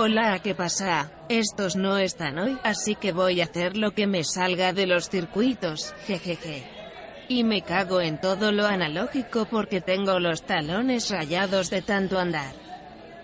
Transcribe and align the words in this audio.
Hola, 0.00 0.38
¿qué 0.44 0.54
pasa? 0.54 1.10
Estos 1.28 1.74
no 1.74 1.98
están 1.98 2.38
hoy, 2.38 2.56
así 2.62 2.94
que 2.94 3.10
voy 3.10 3.40
a 3.40 3.46
hacer 3.46 3.76
lo 3.76 3.94
que 3.94 4.06
me 4.06 4.22
salga 4.22 4.72
de 4.72 4.86
los 4.86 5.10
circuitos, 5.10 5.92
jejeje. 6.06 6.62
Y 7.26 7.42
me 7.42 7.62
cago 7.62 8.00
en 8.00 8.20
todo 8.20 8.52
lo 8.52 8.64
analógico 8.64 9.46
porque 9.50 9.80
tengo 9.80 10.20
los 10.20 10.42
talones 10.42 11.10
rayados 11.10 11.68
de 11.70 11.82
tanto 11.82 12.16
andar. 12.16 12.54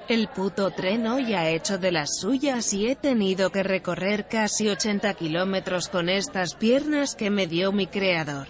El 0.09 0.27
puto 0.27 0.73
tren 0.73 1.07
hoy 1.07 1.35
ha 1.35 1.49
hecho 1.49 1.79
de 1.79 1.93
las 1.93 2.19
suyas 2.19 2.73
y 2.73 2.89
he 2.89 2.97
tenido 2.97 3.51
que 3.51 3.63
recorrer 3.63 4.27
casi 4.27 4.69
80 4.69 5.15
kilómetros 5.15 5.89
con 5.89 6.09
estas 6.09 6.57
piernas 6.57 7.15
que 7.15 7.31
me 7.31 7.47
dio 7.47 7.71
mi 7.71 7.87
creador. 7.87 8.49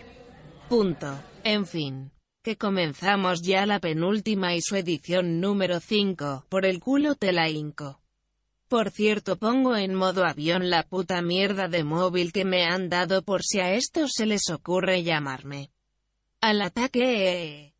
Punto. 0.70 1.15
En 1.43 1.67
fin. 1.67 2.11
Que 2.43 2.56
comenzamos 2.56 3.43
ya 3.43 3.67
la 3.67 3.81
penúltima 3.81 4.55
y 4.55 4.62
su 4.62 4.77
edición 4.77 5.43
número 5.43 5.79
5, 5.79 6.47
por 6.48 6.65
el 6.65 6.81
culo 6.81 7.17
te 7.17 7.33
la. 7.33 7.51
Por 8.69 8.91
cierto 8.91 9.37
pongo 9.37 9.77
en 9.77 9.95
modo 9.95 10.25
avión 10.25 10.71
la 10.71 10.83
puta 10.83 11.21
mierda 11.23 11.69
de 11.69 11.85
móvil 11.85 12.33
que 12.33 12.45
me 12.45 12.65
han 12.65 12.89
dado 12.89 13.23
por 13.23 13.43
si 13.43 13.61
a 13.61 13.75
estos 13.75 14.13
se 14.15 14.27
les 14.27 14.49
ocurre 14.51 15.03
llamarme. 15.03 15.71
Al 16.41 16.63
ataque... 16.63 17.73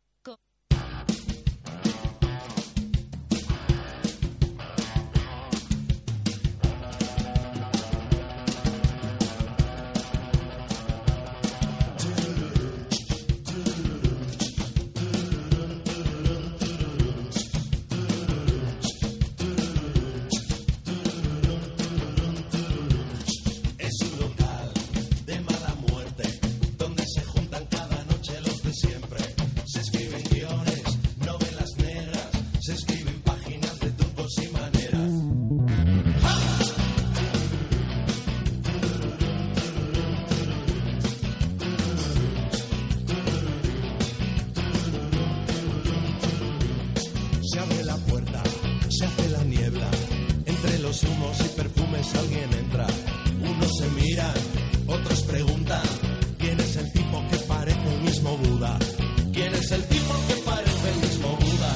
es 59.65 59.71
el 59.71 59.83
tipo 59.85 60.13
que 60.27 60.35
parece 60.45 60.89
el 60.93 60.99
mismo 61.07 61.27
Buda? 61.41 61.73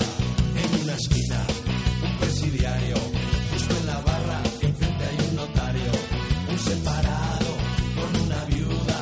En 0.63 0.81
una 0.83 0.93
esquina, 0.93 1.39
un 2.03 2.17
presidiario. 2.19 2.95
Justo 3.51 3.73
en 3.79 3.85
la 3.87 3.99
barra, 4.01 4.39
enfrente 4.61 5.03
hay 5.09 5.17
un 5.29 5.35
notario. 5.35 5.91
Un 6.51 6.59
separado 6.59 7.51
con 7.97 8.21
una 8.25 8.45
viuda. 8.45 8.97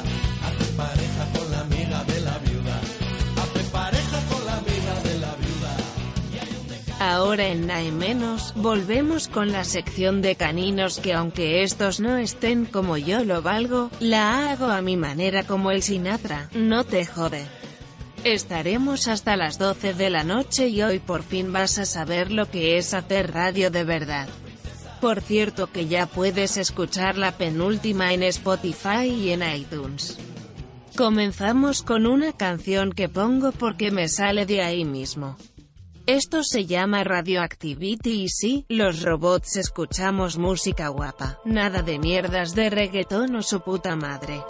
Hace 0.47 0.65
pareja 0.83 1.23
con 1.35 1.51
la 1.51 1.59
amiga 1.61 2.03
de 2.05 2.21
la 2.21 2.37
viuda. 2.37 2.77
Hace 3.41 3.63
pareja 3.71 4.17
con 4.31 4.45
la 4.45 4.57
amiga 4.57 4.93
de 5.03 5.19
la 5.19 5.35
viuda. 5.35 5.73
Ahora 6.99 7.47
en 7.47 7.67
Nae 7.67 7.91
Menos, 7.91 8.53
volvemos 8.55 9.27
con 9.27 9.51
la 9.51 9.65
sección 9.65 10.21
de 10.21 10.35
caninos 10.35 10.99
que 10.99 11.13
aunque 11.13 11.63
estos 11.63 11.99
no 11.99 12.17
estén 12.17 12.65
como 12.65 12.97
yo 12.97 13.25
lo 13.25 13.41
valgo, 13.41 13.91
la 13.99 14.49
hago 14.51 14.67
a 14.67 14.81
mi 14.81 14.95
manera 14.95 15.43
como 15.43 15.71
el 15.71 15.83
Sinatra, 15.83 16.49
no 16.53 16.85
te 16.85 17.05
jode. 17.05 17.45
Estaremos 18.33 19.07
hasta 19.07 19.37
las 19.37 19.57
12 19.57 19.93
de 19.93 20.09
la 20.09 20.25
noche 20.25 20.67
y 20.67 20.81
hoy 20.81 20.99
por 20.99 21.23
fin 21.23 21.53
vas 21.53 21.77
a 21.77 21.85
saber 21.85 22.29
lo 22.29 22.51
que 22.51 22.77
es 22.77 22.93
hacer 22.93 23.31
radio 23.31 23.71
de 23.71 23.85
verdad. 23.85 24.27
Por 24.99 25.21
cierto 25.21 25.67
que 25.67 25.87
ya 25.87 26.07
puedes 26.07 26.57
escuchar 26.57 27.17
la 27.17 27.37
penúltima 27.37 28.11
en 28.13 28.23
Spotify 28.23 29.05
y 29.05 29.29
en 29.29 29.43
iTunes. 29.43 30.17
Comenzamos 30.97 31.83
con 31.83 32.05
una 32.05 32.33
canción 32.33 32.91
que 32.91 33.07
pongo 33.07 33.53
porque 33.53 33.91
me 33.91 34.09
sale 34.09 34.45
de 34.45 34.61
ahí 34.61 34.83
mismo. 34.83 35.37
Esto 36.05 36.43
se 36.43 36.65
llama 36.65 37.05
Radioactivity 37.05 38.23
y 38.23 38.27
sí, 38.27 38.65
los 38.67 39.03
robots 39.03 39.55
escuchamos 39.55 40.37
música 40.37 40.89
guapa, 40.89 41.39
nada 41.45 41.81
de 41.81 41.97
mierdas 41.97 42.53
de 42.55 42.69
reggaetón 42.69 43.37
o 43.37 43.41
su 43.41 43.61
puta 43.61 43.95
madre. 43.95 44.43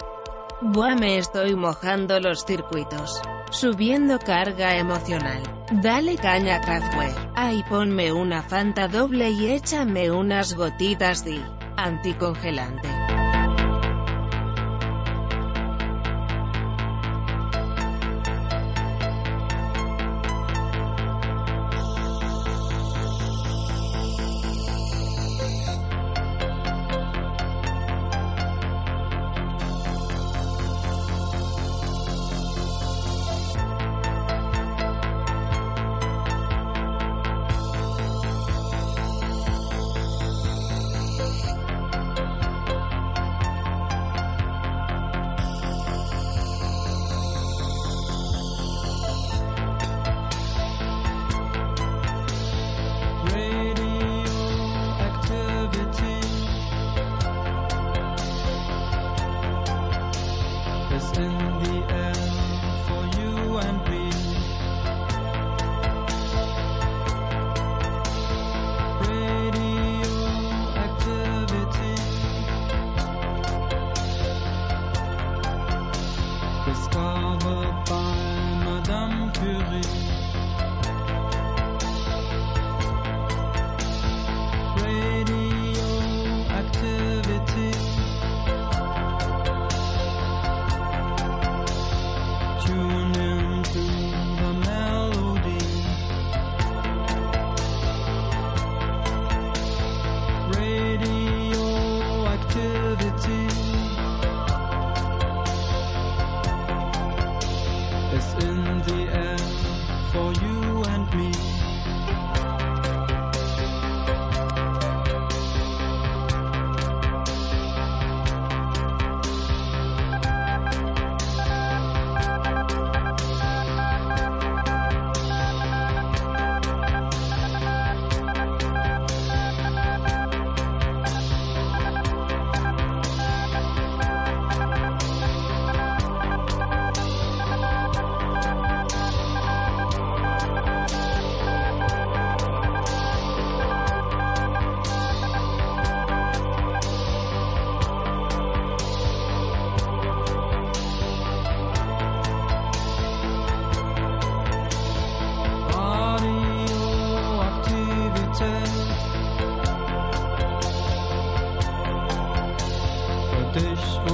Buah 0.60 0.96
me 0.96 1.18
estoy 1.18 1.54
mojando 1.54 2.18
los 2.18 2.44
circuitos. 2.44 3.22
Subiendo 3.50 4.18
carga 4.18 4.76
emocional. 4.76 5.40
Dale 5.70 6.16
caña 6.16 6.60
Kraftwerk. 6.60 7.30
Ay 7.36 7.62
ponme 7.68 8.12
una 8.12 8.42
fanta 8.42 8.88
doble 8.88 9.30
y 9.30 9.52
échame 9.52 10.10
unas 10.10 10.54
gotitas 10.54 11.24
de 11.24 11.40
anticongelante. 11.76 12.88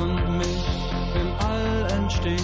Und 0.04 0.36
mich 0.36 0.64
im 1.14 1.32
All 1.46 1.86
entsteht. 1.98 2.42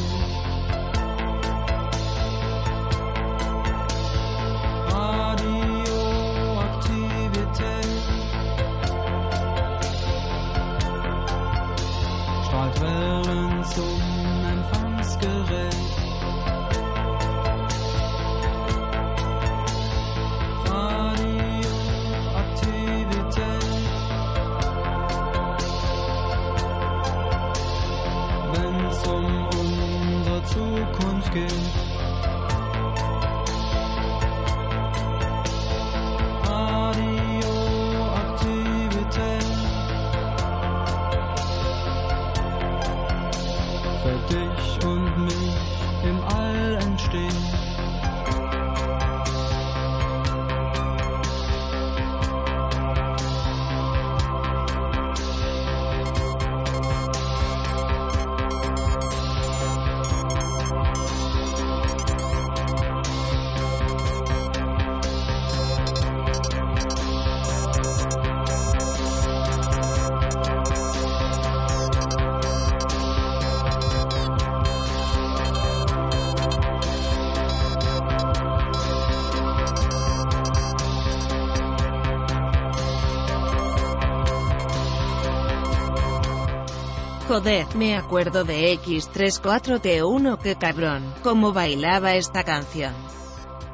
Me 87.74 87.96
acuerdo 87.96 88.44
de 88.44 88.74
X34T1 88.74 90.38
que 90.38 90.56
cabrón, 90.56 91.14
cómo 91.22 91.54
bailaba 91.54 92.14
esta 92.14 92.44
canción. 92.44 92.92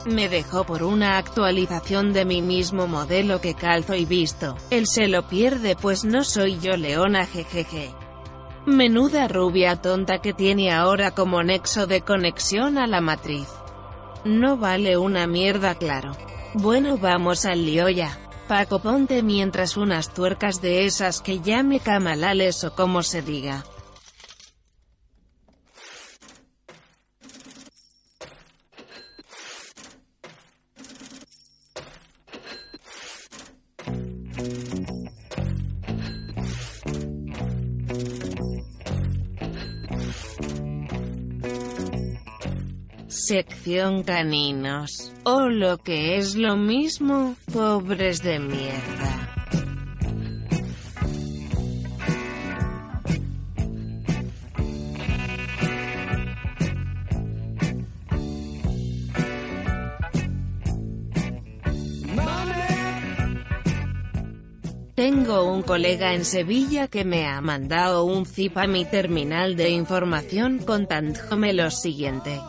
Me 0.04 0.28
dejó 0.28 0.62
por 0.64 0.84
una 0.84 1.18
actualización 1.18 2.12
de 2.12 2.24
mi 2.24 2.42
mismo 2.42 2.86
modelo 2.86 3.40
que 3.40 3.54
calzo 3.54 3.96
y 3.96 4.04
visto. 4.04 4.56
Él 4.70 4.86
se 4.86 5.08
lo 5.08 5.26
pierde 5.26 5.74
pues 5.74 6.04
no 6.04 6.22
soy 6.22 6.60
yo 6.60 6.76
leona 6.76 7.26
jejeje. 7.26 7.92
Menuda 8.66 9.26
rubia 9.26 9.74
tonta 9.74 10.20
que 10.20 10.32
tiene 10.32 10.72
ahora 10.72 11.10
como 11.10 11.42
nexo 11.42 11.88
de 11.88 12.02
conexión 12.02 12.78
a 12.78 12.86
la 12.86 13.00
matriz. 13.00 13.48
No 14.24 14.56
vale 14.56 14.96
una 14.96 15.26
mierda 15.26 15.74
claro. 15.74 16.12
Bueno 16.54 16.98
vamos 16.98 17.44
al 17.44 17.66
lío 17.66 17.88
ya. 17.88 18.16
Paco 18.48 18.78
ponte 18.78 19.24
mientras 19.24 19.76
unas 19.76 20.14
tuercas 20.14 20.60
de 20.60 20.86
esas 20.86 21.20
que 21.20 21.40
llame 21.40 21.80
camalales 21.80 22.62
o 22.62 22.72
como 22.72 23.02
se 23.02 23.20
diga. 23.20 23.64
Sección 43.36 44.02
caninos. 44.02 45.12
O 45.24 45.50
lo 45.50 45.76
que 45.76 46.16
es 46.16 46.36
lo 46.36 46.56
mismo, 46.56 47.36
pobres 47.52 48.22
de 48.22 48.38
mierda. 48.38 49.12
Tengo 64.94 65.52
un 65.52 65.60
colega 65.60 66.14
en 66.14 66.24
Sevilla 66.24 66.88
que 66.88 67.04
me 67.04 67.26
ha 67.26 67.42
mandado 67.42 68.04
un 68.04 68.24
zip 68.24 68.56
a 68.56 68.66
mi 68.66 68.86
terminal 68.86 69.56
de 69.56 69.68
información 69.68 70.56
contándome 70.56 71.52
lo 71.52 71.70
siguiente. 71.70 72.40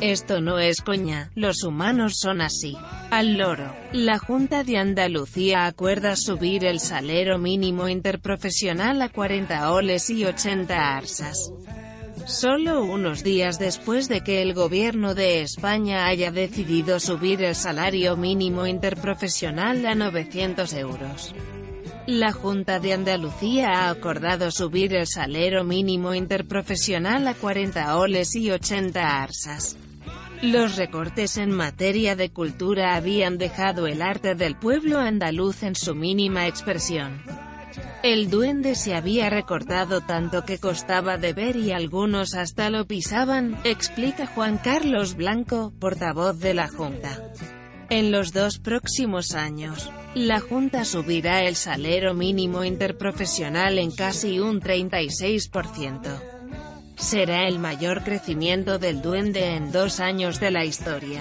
Esto 0.00 0.40
no 0.40 0.58
es 0.58 0.80
coña, 0.80 1.30
los 1.34 1.62
humanos 1.62 2.18
son 2.18 2.40
así. 2.40 2.76
Al 3.10 3.38
loro. 3.38 3.74
La 3.92 4.18
Junta 4.18 4.64
de 4.64 4.76
Andalucía 4.76 5.66
acuerda 5.66 6.16
subir 6.16 6.64
el 6.64 6.80
salario 6.80 7.38
mínimo 7.38 7.88
interprofesional 7.88 9.00
a 9.02 9.08
40 9.08 9.72
oles 9.72 10.10
y 10.10 10.24
80 10.24 10.96
arsas. 10.96 11.52
Solo 12.26 12.82
unos 12.82 13.22
días 13.22 13.58
después 13.58 14.08
de 14.08 14.22
que 14.22 14.42
el 14.42 14.54
gobierno 14.54 15.14
de 15.14 15.42
España 15.42 16.06
haya 16.06 16.32
decidido 16.32 16.98
subir 16.98 17.42
el 17.42 17.54
salario 17.54 18.16
mínimo 18.16 18.66
interprofesional 18.66 19.84
a 19.86 19.94
900 19.94 20.72
euros. 20.72 21.34
La 22.06 22.32
Junta 22.32 22.80
de 22.80 22.92
Andalucía 22.92 23.70
ha 23.70 23.90
acordado 23.90 24.50
subir 24.50 24.94
el 24.94 25.06
salario 25.06 25.64
mínimo 25.64 26.12
interprofesional 26.12 27.26
a 27.26 27.32
40 27.32 27.96
oles 27.96 28.36
y 28.36 28.50
80 28.50 29.22
arsas. 29.22 29.78
Los 30.42 30.76
recortes 30.76 31.38
en 31.38 31.50
materia 31.50 32.14
de 32.14 32.28
cultura 32.28 32.94
habían 32.94 33.38
dejado 33.38 33.86
el 33.86 34.02
arte 34.02 34.34
del 34.34 34.54
pueblo 34.54 34.98
andaluz 34.98 35.62
en 35.62 35.74
su 35.74 35.94
mínima 35.94 36.46
expresión. 36.46 37.22
El 38.02 38.28
duende 38.28 38.74
se 38.74 38.94
había 38.94 39.30
recortado 39.30 40.02
tanto 40.02 40.44
que 40.44 40.58
costaba 40.58 41.16
de 41.16 41.32
ver 41.32 41.56
y 41.56 41.72
algunos 41.72 42.34
hasta 42.34 42.68
lo 42.68 42.86
pisaban, 42.86 43.56
explica 43.64 44.26
Juan 44.26 44.58
Carlos 44.58 45.14
Blanco, 45.14 45.72
portavoz 45.80 46.38
de 46.38 46.52
la 46.52 46.68
Junta. 46.68 47.18
En 47.88 48.12
los 48.12 48.34
dos 48.34 48.58
próximos 48.58 49.34
años, 49.34 49.90
la 50.14 50.40
Junta 50.40 50.84
subirá 50.84 51.42
el 51.42 51.56
salario 51.56 52.14
mínimo 52.14 52.62
interprofesional 52.64 53.78
en 53.78 53.90
casi 53.90 54.38
un 54.38 54.60
36%. 54.60 56.20
Será 56.96 57.48
el 57.48 57.58
mayor 57.58 58.04
crecimiento 58.04 58.78
del 58.78 59.02
duende 59.02 59.56
en 59.56 59.72
dos 59.72 59.98
años 59.98 60.38
de 60.38 60.52
la 60.52 60.64
historia. 60.64 61.20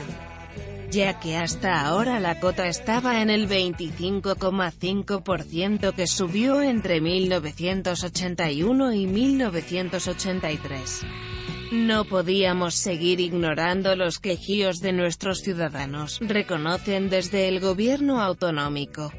Ya 0.92 1.20
que 1.20 1.38
hasta 1.38 1.82
ahora 1.82 2.20
la 2.20 2.40
cota 2.40 2.68
estaba 2.68 3.24
en 3.24 3.32
el 3.32 3.50
25,5% 3.50 5.96
que 5.96 6.06
subió 6.06 6.62
entre 6.62 7.02
1981 7.02 8.94
y 8.94 9.08
1983. 9.08 11.33
No 11.74 12.06
podíamos 12.06 12.75
seguir 12.75 13.20
ignorando 13.20 13.96
los 13.96 14.20
quejíos 14.20 14.80
de 14.80 14.94
nuestros 14.94 15.39
ciudadanos, 15.39 16.20
reconocen 16.22 17.10
desde 17.10 17.48
el 17.48 17.60
gobierno 17.60 18.22
autonómico. 18.22 19.12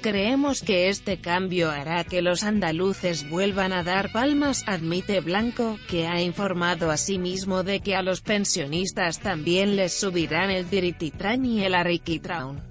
Creemos 0.00 0.62
que 0.62 0.88
este 0.88 1.20
cambio 1.20 1.70
hará 1.70 2.02
que 2.02 2.20
los 2.20 2.42
andaluces 2.42 3.30
vuelvan 3.30 3.72
a 3.72 3.84
dar 3.84 4.10
palmas, 4.10 4.64
admite 4.66 5.20
Blanco, 5.20 5.78
que 5.88 6.08
ha 6.08 6.20
informado 6.20 6.90
asimismo 6.90 7.62
de 7.62 7.78
que 7.78 7.94
a 7.94 8.02
los 8.02 8.22
pensionistas 8.22 9.20
también 9.20 9.76
les 9.76 9.92
subirán 9.92 10.50
el 10.50 10.66
tirititran 10.66 11.44
y 11.44 11.62
el 11.62 11.76
arriquitraun. 11.76 12.67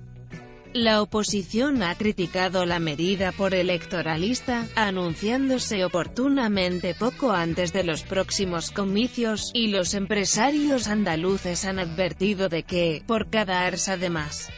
La 0.78 1.02
oposición 1.02 1.82
ha 1.82 1.96
criticado 1.96 2.68
la 2.68 2.78
medida 2.78 3.32
por 3.32 3.56
electoralista, 3.56 4.68
anunciándose 4.76 5.84
oportunamente 5.84 6.94
poco 6.94 7.32
antes 7.32 7.74
de 7.74 7.84
los 7.84 8.04
próximos 8.04 8.70
comicios, 8.70 9.50
y 9.56 9.70
los 9.70 9.96
empresarios 9.96 10.88
andaluces 10.88 11.66
han 11.66 11.80
advertido 11.80 12.48
de 12.48 12.62
que, 12.62 13.02
por 13.08 13.32
cada 13.32 13.66
arsa 13.66 13.98
de 13.98 14.12
más, 14.12 14.52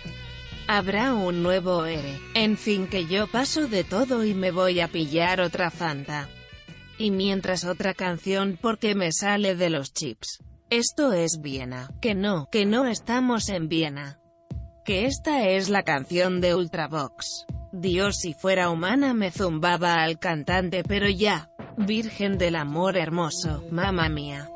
habrá 0.68 1.14
un 1.14 1.42
nuevo 1.42 1.86
ERE. 1.86 2.20
En 2.34 2.58
fin 2.58 2.88
que 2.88 3.06
yo 3.06 3.28
paso 3.28 3.70
de 3.70 3.86
todo 3.86 4.26
y 4.26 4.34
me 4.34 4.52
voy 4.52 4.82
a 4.82 4.90
pillar 4.90 5.40
otra 5.40 5.72
Fanta. 5.72 6.28
Y 6.98 7.12
mientras 7.12 7.64
otra 7.64 7.94
canción 7.94 8.60
porque 8.62 8.94
me 8.94 9.14
sale 9.14 9.56
de 9.56 9.70
los 9.70 9.94
chips. 9.94 10.44
Esto 10.70 11.14
es 11.14 11.40
Viena. 11.42 11.90
Que 12.02 12.14
no, 12.14 12.50
que 12.52 12.66
no 12.66 12.88
estamos 12.88 13.48
en 13.48 13.70
Viena. 13.70 14.20
Que 14.90 15.06
esta 15.06 15.48
es 15.48 15.70
la 15.70 15.84
canción 15.84 16.42
de 16.42 16.56
Ultravox. 16.56 17.46
Dios 17.72 18.18
si 18.18 18.34
fuera 18.34 18.72
humana 18.72 19.14
me 19.14 19.30
zumbaba 19.30 20.02
al 20.02 20.18
cantante 20.18 20.84
pero 20.84 21.08
ya. 21.08 21.52
Virgen 21.78 22.40
del 22.40 22.56
amor 22.56 22.98
hermoso, 22.98 23.64
mamá 23.70 24.10
mía. 24.10 24.50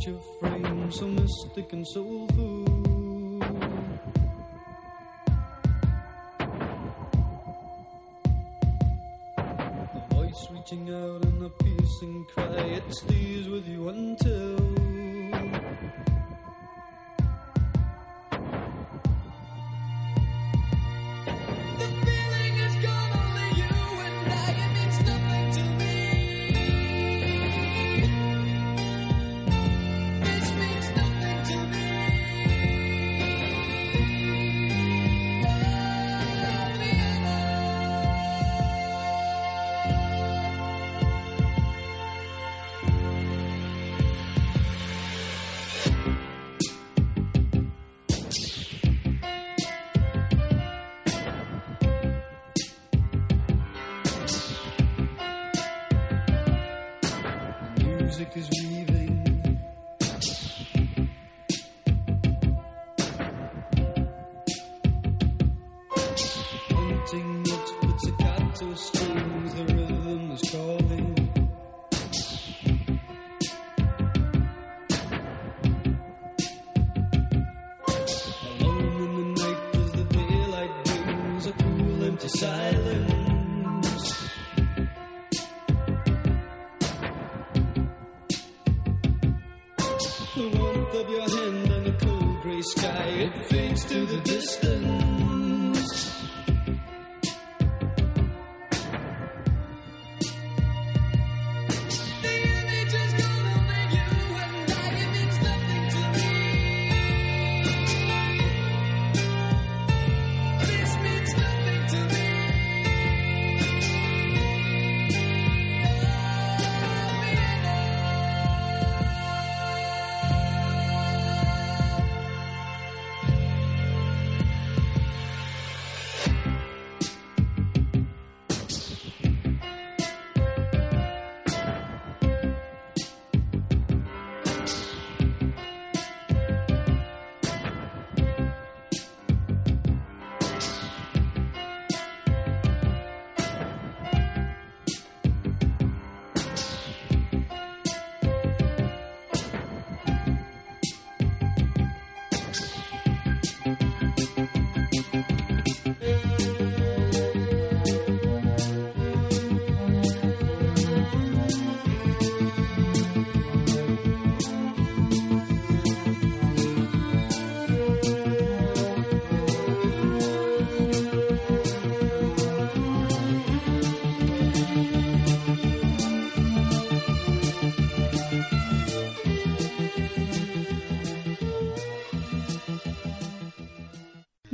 Picture 0.00 0.18
frame, 0.40 0.90
so 0.90 1.06
mystic 1.08 1.72
and 1.72 1.86
soulful. 1.86 2.64
A 9.38 10.14
voice 10.14 10.48
reaching 10.52 10.88
out 10.88 11.24
in 11.24 11.42
a 11.44 11.50
piercing 11.50 12.24
cry, 12.32 12.80
it 12.80 12.94
stays 12.94 13.48
with 13.48 13.68
you 13.68 13.88
until. 13.90 14.79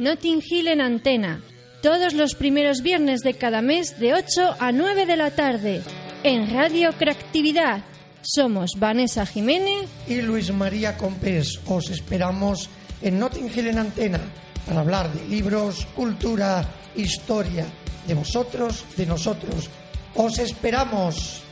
Notting 0.07 0.41
Hill 0.41 0.69
en 0.69 0.81
antena. 0.81 1.43
Todos 1.83 2.15
los 2.15 2.37
primeros 2.37 2.81
viernes 2.81 3.23
de 3.23 3.35
cada 3.35 3.61
mes 3.61 3.99
de 3.99 4.15
8 4.15 4.55
a 4.61 4.71
9 4.71 5.05
de 5.05 5.17
la 5.17 5.33
tarde. 5.33 5.83
En 6.23 6.49
Radio 6.55 6.93
Creatividad. 6.93 7.83
Somos 8.23 8.71
Vanessa 8.79 9.27
Jiménez. 9.27 9.89
y 10.07 10.23
Luis 10.23 10.53
María 10.53 10.97
Compés. 10.97 11.59
Os 11.67 11.91
esperamos 11.91 12.71
en 13.03 13.19
Notting 13.19 13.51
Hill 13.53 13.67
en 13.67 13.79
Antena 13.79 14.21
para 14.65 14.83
hablar 14.83 15.13
de 15.13 15.27
libros, 15.27 15.87
cultura, 15.87 16.65
historia, 16.95 17.67
de 18.07 18.15
vosotros, 18.15 18.85
de 18.97 19.07
nosotros. 19.07 19.69
Os 20.15 20.39
esperamos. 20.39 21.43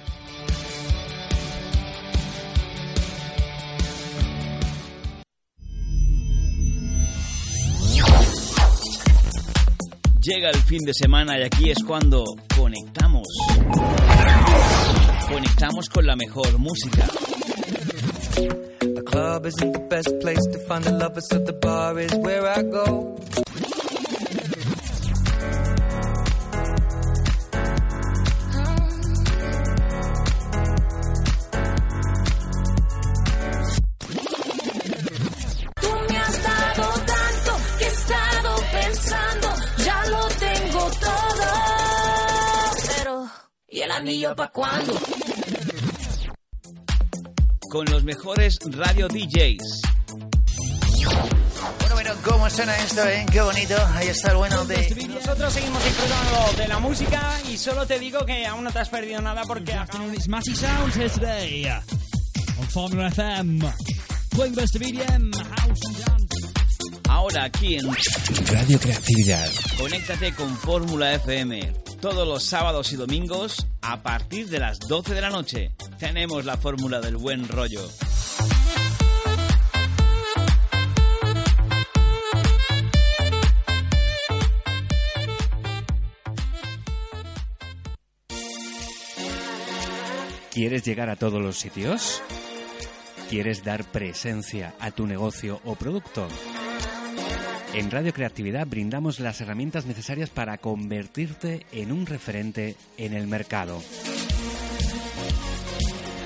Llega 10.25 10.49
el 10.49 10.57
fin 10.63 10.79
de 10.87 10.95
semana 10.95 11.39
y 11.39 11.43
aquí 11.43 11.71
es 11.71 11.85
cuando 11.85 12.25
conectamos. 12.57 13.27
Conectamos 15.29 15.91
con 15.91 16.07
la 16.07 16.17
mejor 16.17 16.59
música. 16.59 17.05
A 18.97 19.03
club 19.03 19.47
isn't 19.47 19.73
the 19.75 19.87
best 19.91 20.09
place 20.23 20.41
to 20.51 20.59
find 20.67 20.83
the 20.83 20.93
lovers, 20.93 21.29
so 21.29 21.39
the 21.41 21.53
bar 21.53 21.99
is 21.99 22.15
where 22.15 22.47
I 22.47 22.63
go. 22.63 23.44
Anillo 43.97 44.35
pa' 44.35 44.49
cuándo? 44.49 44.95
Con 47.71 47.87
los 47.87 48.05
mejores 48.05 48.59
radio 48.71 49.09
DJs. 49.09 49.83
Bueno, 51.81 51.95
bueno, 51.95 52.11
¿cómo 52.25 52.51
suena 52.51 52.77
esto, 52.79 53.03
eh? 53.09 53.27
Qué 53.31 53.41
bonito. 53.41 53.75
Ahí 53.95 54.09
está 54.09 54.31
el 54.31 54.37
bueno 54.37 54.65
de... 54.65 55.09
Nosotros 55.09 55.53
seguimos 55.53 55.85
disfrutando 55.85 56.63
de 56.63 56.69
la 56.69 56.79
música 56.79 57.41
y 57.51 57.57
solo 57.57 57.87
te 57.87 57.99
digo 57.99 58.25
que 58.25 58.47
aún 58.47 58.65
no 58.65 58.71
te 58.71 58.79
has 58.79 58.89
perdido 58.89 59.21
nada 59.21 59.43
porque 59.47 59.73
afternoon, 59.73 60.15
it's 60.15 60.29
Matty 60.29 60.55
Sounds 60.55 60.97
here 60.97 61.09
today 61.09 61.67
on 62.59 62.67
Formula 62.69 63.09
FM. 63.09 63.61
Playing 64.31 64.55
best 64.55 64.77
of 64.77 64.83
EDM, 64.83 65.33
house 65.35 65.81
and 65.87 66.05
dance. 66.05 66.35
Ahora 67.09 67.45
aquí 67.45 67.77
en 67.77 67.87
Radio 67.87 68.79
Creatividad. 68.79 69.51
Conéctate 69.79 70.35
con 70.35 70.57
Fórmula 70.59 71.15
FM 71.15 71.84
todos 72.05 72.29
los 72.29 72.45
sábados 72.45 72.93
y 72.93 72.97
domingos 72.97 73.67
a 73.81 74.03
partir 74.03 74.51
de 74.51 74.59
las 74.59 74.79
12 74.79 75.15
de 75.15 75.23
la 75.23 75.31
noche. 75.31 75.75
Tenemos 75.99 76.45
la 76.45 76.59
fórmula 76.59 77.01
del 77.01 77.17
buen 77.17 77.49
rollo. 77.49 77.81
¿Quieres 90.53 90.85
llegar 90.85 91.09
a 91.09 91.17
todos 91.17 91.41
los 91.41 91.57
sitios? 91.57 92.21
¿Quieres 93.31 93.65
dar 93.65 93.91
presencia 93.91 94.75
a 94.79 94.91
tu 94.91 95.07
negocio 95.07 95.63
o 95.65 95.75
producto? 95.75 96.29
En 97.75 97.91
Radio 97.91 98.13
Creatividad 98.13 98.69
brindamos 98.69 99.19
las 99.19 99.41
herramientas 99.41 99.85
necesarias 99.85 100.31
para 100.31 100.59
convertirte 100.59 101.67
en 101.73 101.91
un 101.91 102.07
referente 102.07 102.77
en 102.99 103.15
el 103.15 103.27
mercado. 103.27 103.83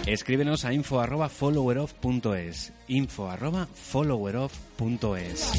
Escríbenos 0.04 0.66
a 0.66 0.74
info 0.74 1.00
arroba 1.00 1.30
followeroff.es 1.30 2.74
info 2.86 3.30
arroba 3.30 3.66
followeroff.es 3.74 5.52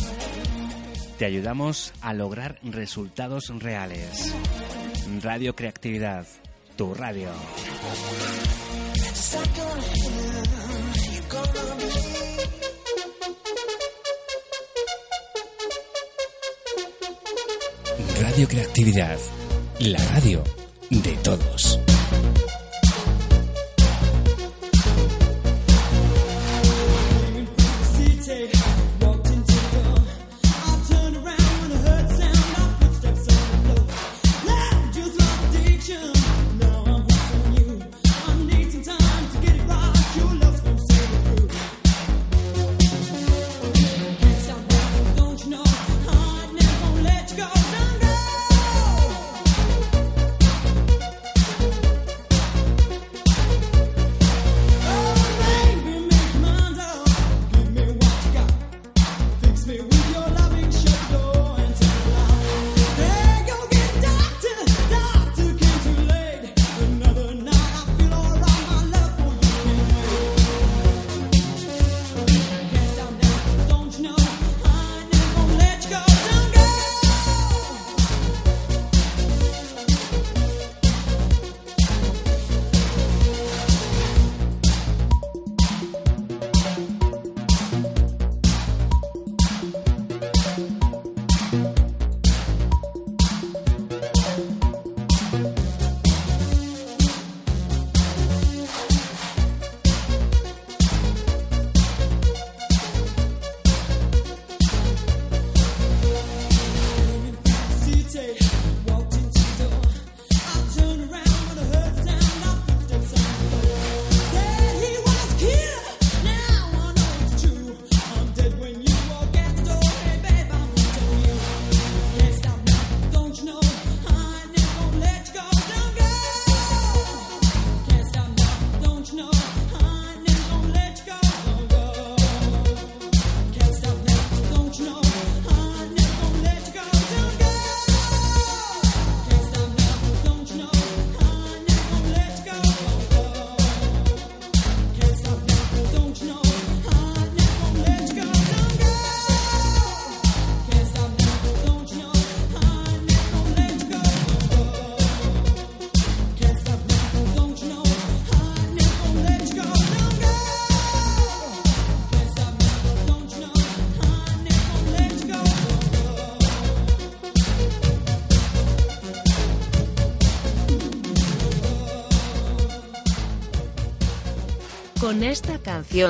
Te 1.18 1.26
ayudamos 1.26 1.92
a 2.02 2.14
lograr 2.14 2.60
resultados 2.62 3.52
reales. 3.60 4.36
Radio 5.24 5.56
Creatividad, 5.56 6.28
tu 6.76 6.94
radio. 6.94 7.32
Radio 18.22 18.48
Creatividad, 18.50 19.18
la 19.80 19.98
radio 20.10 20.44
de 20.90 21.12
todos. 21.24 21.80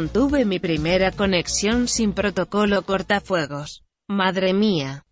Tuve 0.09 0.45
mi 0.45 0.59
primera 0.59 1.11
conexión 1.11 1.87
sin 1.87 2.13
protocolo 2.13 2.81
cortafuegos. 2.83 3.83
Madre 4.07 4.53
mía. 4.53 5.05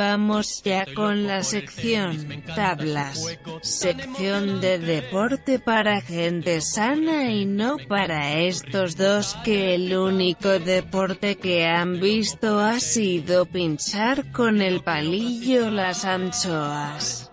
Vamos 0.00 0.62
ya 0.62 0.86
con 0.94 1.26
la 1.26 1.42
sección 1.42 2.42
tablas, 2.56 3.36
sección 3.60 4.62
de 4.62 4.78
deporte 4.78 5.58
para 5.58 6.00
gente 6.00 6.62
sana 6.62 7.30
y 7.30 7.44
no 7.44 7.76
para 7.86 8.38
estos 8.38 8.96
dos 8.96 9.36
que 9.44 9.74
el 9.74 9.94
único 9.94 10.58
deporte 10.58 11.36
que 11.36 11.66
han 11.66 12.00
visto 12.00 12.60
ha 12.60 12.80
sido 12.80 13.44
pinchar 13.44 14.32
con 14.32 14.62
el 14.62 14.82
palillo 14.82 15.70
las 15.70 16.06
anchoas. 16.06 17.30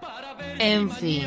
En 0.59 0.91
fin. 0.91 1.23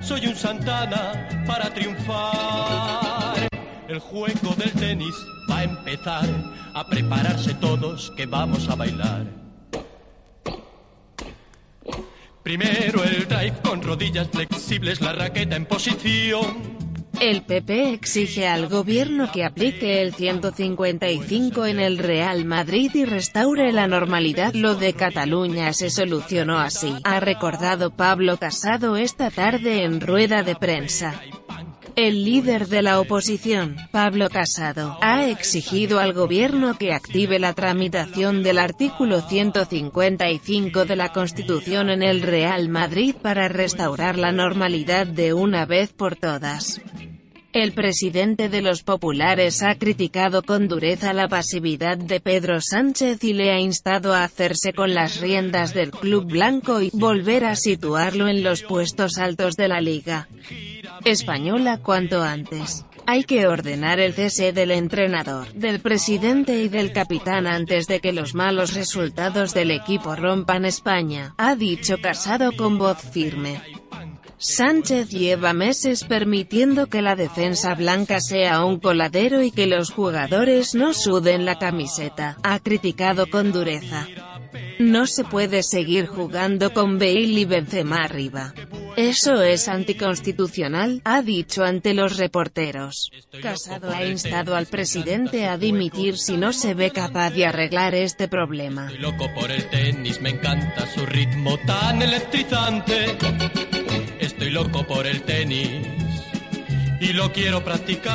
Soy 0.00 0.28
un 0.28 0.34
Santana 0.34 1.44
para 1.46 1.74
triunfar. 1.74 3.48
El 3.86 3.98
juego 3.98 4.54
del 4.56 4.72
tenis 4.72 5.14
va 5.50 5.58
a 5.58 5.64
empezar. 5.64 6.24
A 6.72 6.86
prepararse 6.86 7.52
todos 7.54 8.12
que 8.16 8.24
vamos 8.24 8.68
a 8.68 8.76
bailar. 8.76 9.39
Primero 12.42 13.04
el 13.04 13.28
drive 13.28 13.54
con 13.62 13.82
rodillas 13.82 14.28
flexibles, 14.28 15.00
la 15.00 15.12
raqueta 15.12 15.56
en 15.56 15.66
posición. 15.66 16.80
El 17.20 17.42
PP 17.42 17.92
exige 17.92 18.48
al 18.48 18.68
gobierno 18.68 19.30
que 19.30 19.44
aplique 19.44 20.00
el 20.00 20.14
155 20.14 21.66
en 21.66 21.78
el 21.78 21.98
Real 21.98 22.46
Madrid 22.46 22.90
y 22.94 23.04
restaure 23.04 23.72
la 23.72 23.86
normalidad. 23.86 24.54
Lo 24.54 24.74
de 24.74 24.94
Cataluña 24.94 25.74
se 25.74 25.90
solucionó 25.90 26.58
así, 26.58 26.96
ha 27.04 27.20
recordado 27.20 27.90
Pablo 27.90 28.38
Casado 28.38 28.96
esta 28.96 29.30
tarde 29.30 29.84
en 29.84 30.00
rueda 30.00 30.42
de 30.42 30.56
prensa. 30.56 31.20
El 32.02 32.24
líder 32.24 32.68
de 32.68 32.80
la 32.80 32.98
oposición, 32.98 33.76
Pablo 33.90 34.30
Casado, 34.30 34.96
ha 35.02 35.26
exigido 35.28 36.00
al 36.00 36.14
gobierno 36.14 36.78
que 36.78 36.94
active 36.94 37.38
la 37.38 37.52
tramitación 37.52 38.42
del 38.42 38.58
artículo 38.58 39.20
155 39.20 40.86
de 40.86 40.96
la 40.96 41.12
Constitución 41.12 41.90
en 41.90 42.02
el 42.02 42.22
Real 42.22 42.70
Madrid 42.70 43.14
para 43.20 43.48
restaurar 43.48 44.16
la 44.16 44.32
normalidad 44.32 45.06
de 45.06 45.34
una 45.34 45.66
vez 45.66 45.92
por 45.92 46.16
todas. 46.16 46.80
El 47.52 47.72
presidente 47.72 48.48
de 48.48 48.62
los 48.62 48.84
populares 48.84 49.62
ha 49.64 49.74
criticado 49.74 50.42
con 50.42 50.68
dureza 50.68 51.12
la 51.12 51.26
pasividad 51.26 51.98
de 51.98 52.20
Pedro 52.20 52.60
Sánchez 52.60 53.24
y 53.24 53.32
le 53.32 53.50
ha 53.50 53.58
instado 53.58 54.14
a 54.14 54.22
hacerse 54.22 54.72
con 54.72 54.94
las 54.94 55.20
riendas 55.20 55.74
del 55.74 55.90
club 55.90 56.26
blanco 56.30 56.80
y 56.80 56.90
volver 56.92 57.44
a 57.44 57.56
situarlo 57.56 58.28
en 58.28 58.44
los 58.44 58.62
puestos 58.62 59.18
altos 59.18 59.56
de 59.56 59.66
la 59.66 59.80
liga 59.80 60.28
española 61.04 61.78
cuanto 61.78 62.22
antes. 62.22 62.84
Hay 63.06 63.24
que 63.24 63.48
ordenar 63.48 63.98
el 63.98 64.12
cese 64.12 64.52
del 64.52 64.70
entrenador, 64.70 65.52
del 65.52 65.80
presidente 65.80 66.62
y 66.62 66.68
del 66.68 66.92
capitán 66.92 67.48
antes 67.48 67.86
de 67.88 67.98
que 67.98 68.12
los 68.12 68.34
malos 68.34 68.74
resultados 68.74 69.54
del 69.54 69.72
equipo 69.72 70.14
rompan 70.14 70.64
España, 70.64 71.34
ha 71.36 71.56
dicho 71.56 71.96
Casado 72.00 72.52
con 72.52 72.78
voz 72.78 72.98
firme. 72.98 73.60
Sánchez 74.42 75.10
lleva 75.10 75.52
meses 75.52 76.04
permitiendo 76.04 76.86
que 76.86 77.02
la 77.02 77.14
defensa 77.14 77.74
blanca 77.74 78.20
sea 78.20 78.64
un 78.64 78.80
coladero 78.80 79.42
y 79.42 79.50
que 79.50 79.66
los 79.66 79.90
jugadores 79.90 80.74
no 80.74 80.94
suden 80.94 81.44
la 81.44 81.58
camiseta, 81.58 82.38
ha 82.42 82.58
criticado 82.58 83.28
con 83.28 83.52
dureza. 83.52 84.06
No 84.78 85.06
se 85.06 85.24
puede 85.24 85.62
seguir 85.62 86.06
jugando 86.06 86.72
con 86.72 86.98
Bale 86.98 87.20
y 87.20 87.44
Benzema 87.44 87.96
arriba. 87.96 88.54
Eso 88.96 89.42
es 89.42 89.68
anticonstitucional, 89.68 91.02
ha 91.04 91.20
dicho 91.20 91.62
ante 91.62 91.92
los 91.92 92.16
reporteros. 92.16 93.10
Casado 93.42 93.90
ha 93.90 94.06
instado 94.06 94.56
al 94.56 94.64
presidente 94.66 95.46
a 95.46 95.58
dimitir 95.58 96.16
si 96.16 96.38
no 96.38 96.54
se 96.54 96.72
ve 96.72 96.90
capaz 96.90 97.30
de 97.30 97.44
arreglar 97.44 97.94
este 97.94 98.26
problema. 98.26 98.90
Loco 98.98 99.26
por 99.34 99.50
el 99.50 99.68
tenis, 99.68 100.18
me 100.22 100.30
encanta 100.30 100.86
su 100.86 101.04
ritmo 101.04 101.58
tan 101.66 102.00
electrizante. 102.00 103.18
Estoy 104.40 104.54
loco 104.54 104.86
por 104.86 105.06
el 105.06 105.20
tenis 105.20 105.86
y 106.98 107.12
lo 107.12 107.30
quiero 107.30 107.62
practicar 107.62 108.14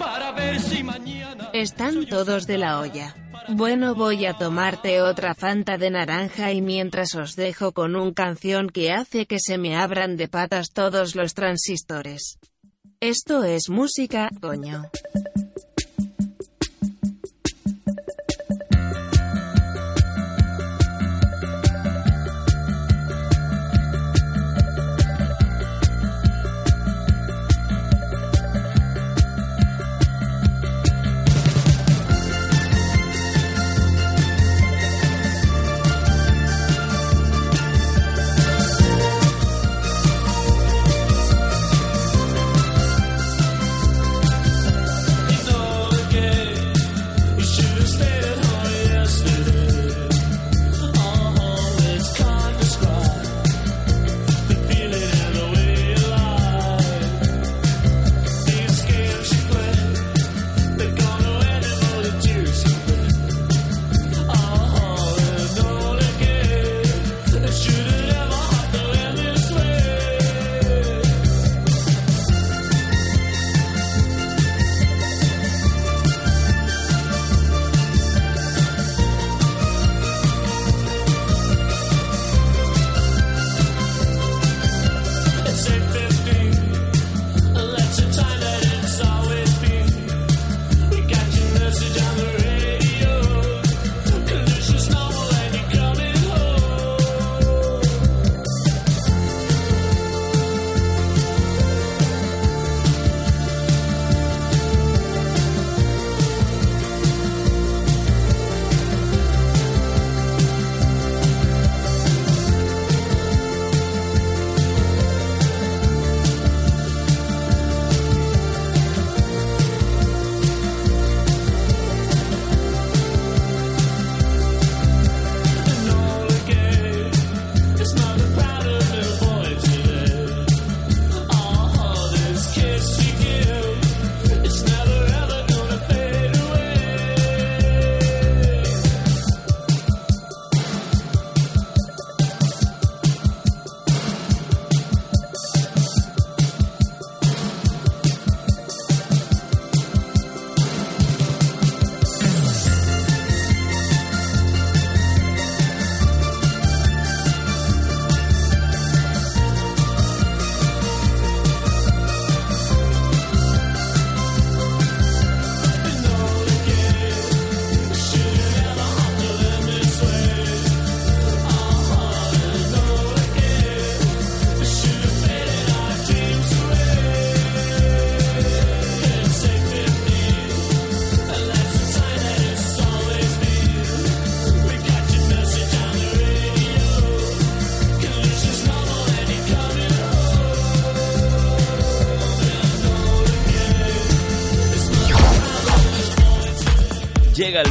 para 0.00 0.32
ver 0.32 0.58
si 0.58 0.82
mañana. 0.82 1.50
Están 1.52 2.04
todos 2.06 2.48
de 2.48 2.58
la 2.58 2.80
olla. 2.80 3.14
Bueno 3.50 3.94
voy 3.94 4.26
a 4.26 4.34
tomarte 4.34 5.00
otra 5.00 5.36
fanta 5.36 5.78
de 5.78 5.90
naranja 5.90 6.50
y 6.50 6.60
mientras 6.60 7.14
os 7.14 7.36
dejo 7.36 7.70
con 7.70 7.94
un 7.94 8.12
canción 8.12 8.68
que 8.68 8.90
hace 8.90 9.26
que 9.26 9.38
se 9.38 9.58
me 9.58 9.76
abran 9.76 10.16
de 10.16 10.26
patas 10.26 10.70
todos 10.72 11.14
los 11.14 11.34
transistores. 11.34 12.40
Esto 12.98 13.44
es 13.44 13.68
música, 13.68 14.28
coño. 14.40 14.90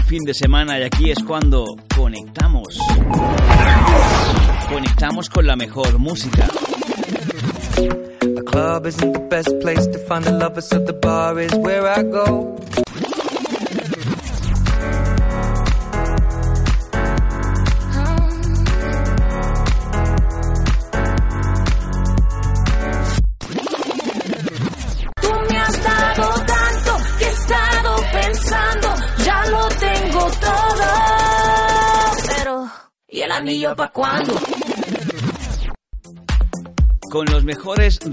Fin 0.07 0.23
de 0.23 0.33
semana 0.33 0.79
y 0.79 0.83
aquí 0.83 1.11
es 1.11 1.21
cuando 1.21 1.65
conectamos. 1.93 2.79
Conectamos 4.69 5.29
con 5.29 5.45
la 5.45 5.57
mejor 5.57 5.99
música. 5.99 6.47
A 8.37 8.41
club 8.43 8.87
isn't 8.87 9.13
the 9.13 9.27
best 9.29 9.49
place 9.61 9.85
to 9.85 9.99
find 10.07 10.23
the 10.23 10.31
lovers, 10.31 10.69
so 10.69 10.79
the 10.79 10.93
bar 10.93 11.37
is 11.39 11.53
where 11.55 11.85
I 11.85 12.03
go. 12.03 12.55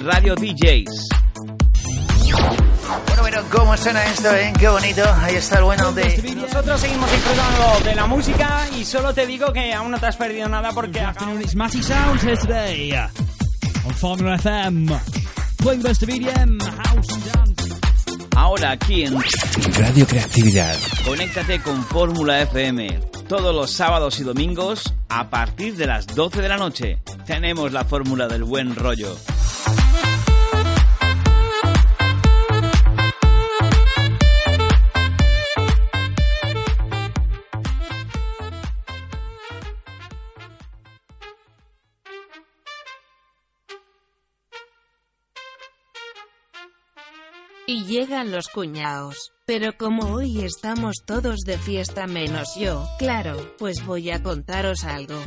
Radio 0.04 0.34
DJs. 0.34 1.08
Bueno, 3.06 3.22
bueno, 3.22 3.42
¿cómo 3.50 3.76
suena 3.76 4.04
esto, 4.04 4.30
eh? 4.34 4.52
Qué 4.58 4.68
bonito. 4.68 5.02
Ahí 5.20 5.36
está 5.36 5.58
el 5.58 5.64
bueno 5.64 5.92
de... 5.92 6.34
Nosotros 6.36 6.80
seguimos 6.80 7.10
disfrutando 7.10 7.84
de 7.84 7.94
la 7.94 8.06
música 8.06 8.66
y 8.78 8.84
solo 8.84 9.14
te 9.14 9.26
digo 9.26 9.52
que 9.52 9.72
aún 9.72 9.90
no 9.90 9.98
te 9.98 10.06
has 10.06 10.16
perdido 10.16 10.48
nada 10.48 10.70
porque 10.72 11.00
Good 11.00 11.08
afternoon, 11.08 11.40
it's 11.40 11.54
Matty 11.54 11.82
Sounds 11.82 12.22
here 12.22 12.36
today 12.36 12.92
on 12.92 13.94
Formula 13.94 14.34
FM. 14.36 14.88
Playing 15.58 15.82
best 15.82 16.02
of 16.02 16.10
EDM, 16.10 16.60
house, 16.60 17.32
dance. 17.32 17.74
Ahora 18.36 18.72
aquí 18.72 19.04
en 19.04 19.14
Radio 19.78 20.06
Creatividad. 20.06 20.76
Conéctate 21.04 21.60
con 21.60 21.82
Fórmula 21.84 22.42
FM. 22.42 23.00
Todos 23.28 23.54
los 23.54 23.70
sábados 23.70 24.20
y 24.20 24.24
domingos 24.24 24.92
a 25.08 25.30
partir 25.30 25.76
de 25.76 25.86
las 25.86 26.06
12 26.06 26.42
de 26.42 26.48
la 26.48 26.58
noche. 26.58 26.98
Tenemos 27.26 27.72
la 27.72 27.84
fórmula 27.84 28.28
del 28.28 28.44
buen 28.44 28.74
rollo. 28.76 29.16
Llegan 47.94 48.32
los 48.32 48.48
cuñaos. 48.48 49.32
Pero 49.46 49.76
como 49.78 50.14
hoy 50.14 50.42
estamos 50.42 50.96
todos 51.06 51.40
de 51.46 51.58
fiesta 51.58 52.08
menos 52.08 52.56
yo, 52.58 52.88
claro, 52.98 53.54
pues 53.56 53.86
voy 53.86 54.10
a 54.10 54.20
contaros 54.20 54.82
algo. 54.82 55.22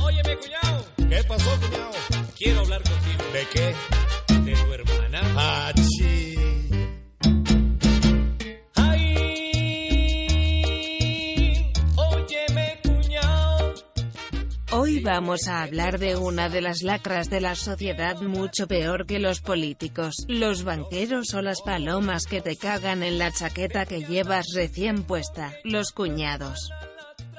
Óyeme, 0.00 0.36
cuñado. 0.38 0.84
¿Qué 0.96 1.22
pasó, 1.28 1.50
cuñado? 1.60 1.92
Quiero 2.36 2.60
hablar 2.60 2.82
contigo. 2.82 3.22
¿De 3.32 3.46
qué? 3.52 3.74
De 4.44 4.56
tu 4.56 4.72
hermana. 4.72 5.20
Ah, 5.36 5.72
Vamos 15.02 15.48
a 15.48 15.62
hablar 15.62 15.98
de 15.98 16.16
una 16.16 16.48
de 16.48 16.60
las 16.60 16.82
lacras 16.82 17.30
de 17.30 17.40
la 17.40 17.54
sociedad 17.54 18.20
mucho 18.20 18.66
peor 18.66 19.06
que 19.06 19.18
los 19.18 19.40
políticos, 19.40 20.14
los 20.28 20.64
banqueros 20.64 21.34
o 21.34 21.42
las 21.42 21.60
palomas 21.62 22.26
que 22.26 22.40
te 22.40 22.56
cagan 22.56 23.02
en 23.02 23.18
la 23.18 23.30
chaqueta 23.30 23.86
que 23.86 24.02
llevas 24.02 24.46
recién 24.54 25.04
puesta, 25.04 25.54
los 25.64 25.92
cuñados. 25.92 26.70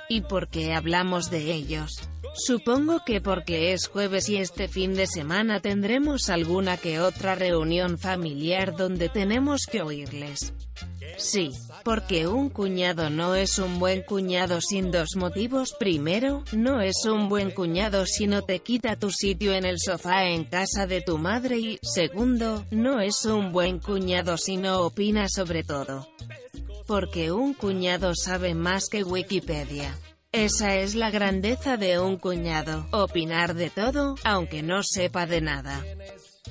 ¿Y 0.07 0.21
por 0.21 0.47
qué 0.47 0.73
hablamos 0.73 1.29
de 1.29 1.51
ellos? 1.53 2.09
Supongo 2.33 3.03
que 3.05 3.21
porque 3.21 3.73
es 3.73 3.87
jueves 3.87 4.29
y 4.29 4.37
este 4.37 4.67
fin 4.67 4.93
de 4.93 5.07
semana 5.07 5.59
tendremos 5.59 6.29
alguna 6.29 6.77
que 6.77 6.99
otra 6.99 7.35
reunión 7.35 7.97
familiar 7.97 8.75
donde 8.75 9.09
tenemos 9.09 9.65
que 9.69 9.81
oírles. 9.81 10.53
Sí, 11.17 11.51
porque 11.83 12.27
un 12.27 12.49
cuñado 12.49 13.09
no 13.09 13.35
es 13.35 13.59
un 13.59 13.79
buen 13.79 14.01
cuñado 14.01 14.61
sin 14.61 14.91
dos 14.91 15.15
motivos. 15.15 15.75
Primero, 15.79 16.43
no 16.51 16.81
es 16.81 17.05
un 17.05 17.29
buen 17.29 17.51
cuñado 17.51 18.05
si 18.05 18.27
no 18.27 18.41
te 18.41 18.59
quita 18.59 18.95
tu 18.95 19.11
sitio 19.11 19.53
en 19.53 19.65
el 19.65 19.79
sofá 19.79 20.25
en 20.25 20.45
casa 20.45 20.87
de 20.87 21.01
tu 21.01 21.17
madre 21.17 21.57
y, 21.57 21.79
segundo, 21.81 22.65
no 22.71 23.01
es 23.01 23.25
un 23.25 23.51
buen 23.51 23.79
cuñado 23.79 24.37
si 24.37 24.57
no 24.57 24.81
opina 24.81 25.27
sobre 25.27 25.63
todo. 25.63 26.07
Porque 26.87 27.31
un 27.31 27.53
cuñado 27.53 28.13
sabe 28.15 28.55
más 28.55 28.87
que 28.89 29.03
Wikipedia. 29.03 29.95
Esa 30.31 30.75
es 30.75 30.93
la 30.93 31.09
grandeza 31.09 31.75
de 31.75 31.99
un 31.99 32.17
cuñado, 32.17 32.85
opinar 32.91 33.55
de 33.55 33.71
todo, 33.71 34.15
aunque 34.23 34.61
no 34.61 34.83
sepa 34.83 35.25
de 35.25 35.41
nada. 35.41 35.83